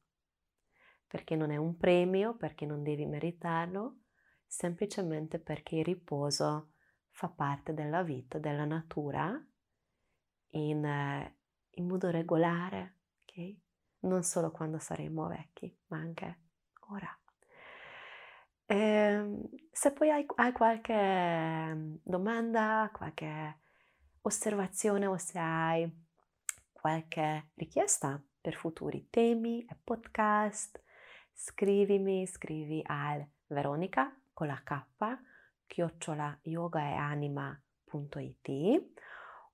perché 1.06 1.36
non 1.36 1.52
è 1.52 1.56
un 1.56 1.76
premio, 1.76 2.34
perché 2.34 2.66
non 2.66 2.82
devi 2.82 3.06
meritarlo, 3.06 4.00
semplicemente 4.44 5.38
perché 5.38 5.76
il 5.76 5.84
riposo 5.84 6.72
fa 7.10 7.28
parte 7.28 7.74
della 7.74 8.02
vita, 8.02 8.40
della 8.40 8.64
natura 8.64 9.40
in, 10.48 10.84
eh, 10.84 11.38
in 11.74 11.86
modo 11.86 12.10
regolare, 12.10 13.02
ok? 13.22 13.56
Non 14.00 14.24
solo 14.24 14.50
quando 14.50 14.80
saremo 14.80 15.28
vecchi, 15.28 15.72
ma 15.86 15.98
anche 15.98 16.40
ora. 16.88 17.18
E, 18.66 18.74
ehm, 18.76 19.48
se 19.70 19.92
poi 19.92 20.10
hai, 20.10 20.26
hai 20.34 20.50
qualche 20.50 20.92
mm, 20.92 21.94
domanda, 22.02 22.90
qualche 22.92 23.62
osservazione 24.26 25.06
o 25.06 25.18
se 25.18 25.38
hai 25.38 25.86
qualche 26.72 27.50
richiesta 27.54 28.18
per 28.40 28.54
futuri 28.54 29.08
temi 29.10 29.62
e 29.64 29.76
podcast, 29.82 30.80
scrivimi, 31.32 32.26
scrivi 32.26 32.80
al 32.84 33.26
Veronica 33.46 34.14
con 34.32 34.46
la 34.46 34.60
K, 34.62 34.82
chiocciola 35.66 36.38
yogaeanima.it 36.42 38.92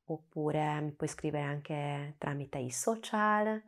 oppure 0.04 0.80
mi 0.80 0.92
puoi 0.92 1.08
scrivere 1.08 1.44
anche 1.44 2.14
tramite 2.18 2.58
i 2.58 2.70
social, 2.70 3.60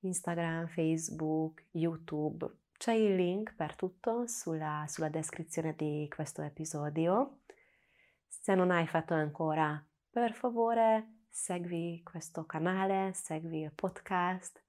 Instagram, 0.00 0.66
Facebook, 0.68 1.64
YouTube. 1.72 2.46
C'è 2.76 2.92
il 2.92 3.14
link 3.14 3.54
per 3.54 3.74
tutto 3.76 4.26
sulla, 4.26 4.84
sulla 4.88 5.08
descrizione 5.08 5.74
di 5.76 6.10
questo 6.12 6.42
episodio. 6.42 7.38
Se 8.26 8.54
non 8.54 8.70
hai 8.70 8.86
fatto 8.86 9.14
ancora, 9.14 9.82
per 10.16 10.32
favore 10.32 11.24
segui 11.28 12.00
questo 12.02 12.46
canale, 12.46 13.12
segui 13.12 13.60
il 13.60 13.72
podcast, 13.74 14.64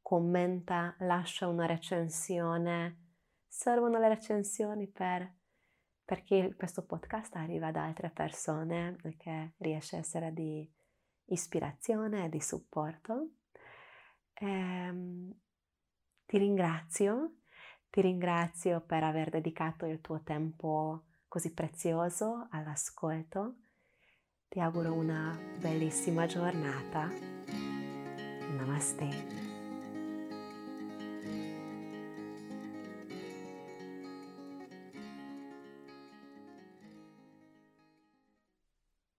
commenta, 0.00 0.96
lascia 1.00 1.48
una 1.48 1.66
recensione. 1.66 3.10
Servono 3.46 3.98
le 3.98 4.08
recensioni 4.08 4.86
per 4.86 5.30
perché 6.02 6.54
questo 6.56 6.86
podcast 6.86 7.36
arriva 7.36 7.66
ad 7.66 7.76
altre 7.76 8.08
persone 8.08 8.96
e 9.02 9.18
che 9.18 9.52
riesce 9.58 9.96
a 9.96 9.98
essere 9.98 10.32
di 10.32 10.66
ispirazione 11.26 12.24
e 12.24 12.28
di 12.30 12.40
supporto. 12.40 13.32
Ehm, 14.32 15.30
ti 16.24 16.38
ringrazio, 16.38 17.40
ti 17.90 18.00
ringrazio 18.00 18.80
per 18.80 19.04
aver 19.04 19.28
dedicato 19.28 19.84
il 19.84 20.00
tuo 20.00 20.22
tempo 20.22 21.04
così 21.28 21.52
prezioso 21.52 22.48
all'ascolto. 22.50 23.56
Ti 24.48 24.60
auguro 24.60 24.92
una 24.92 25.36
bellissima 25.60 26.26
giornata. 26.26 27.10
Namaste. 28.56 29.45